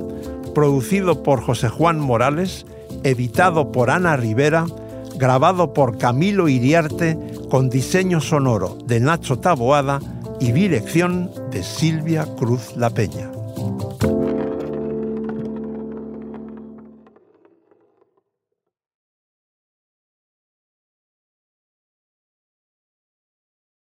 producido 0.55 1.23
por 1.23 1.43
José 1.43 1.69
Juan 1.69 2.01
Morales, 2.01 2.67
editado 3.05 3.73
por 3.73 3.91
Ana 3.91 4.17
Rivera, 4.17 4.67
grabado 5.17 5.73
por 5.73 5.99
Camilo 5.99 6.49
Iriarte, 6.49 7.19
con 7.51 7.71
diseño 7.71 8.21
sonoro 8.21 8.77
de 8.85 9.01
Nacho 9.01 9.39
Taboada 9.39 10.01
y 10.41 10.53
dirección 10.53 11.31
de 11.51 11.63
Silvia 11.63 12.27
Cruz 12.37 12.77
La 12.77 12.91
Peña. 12.91 13.38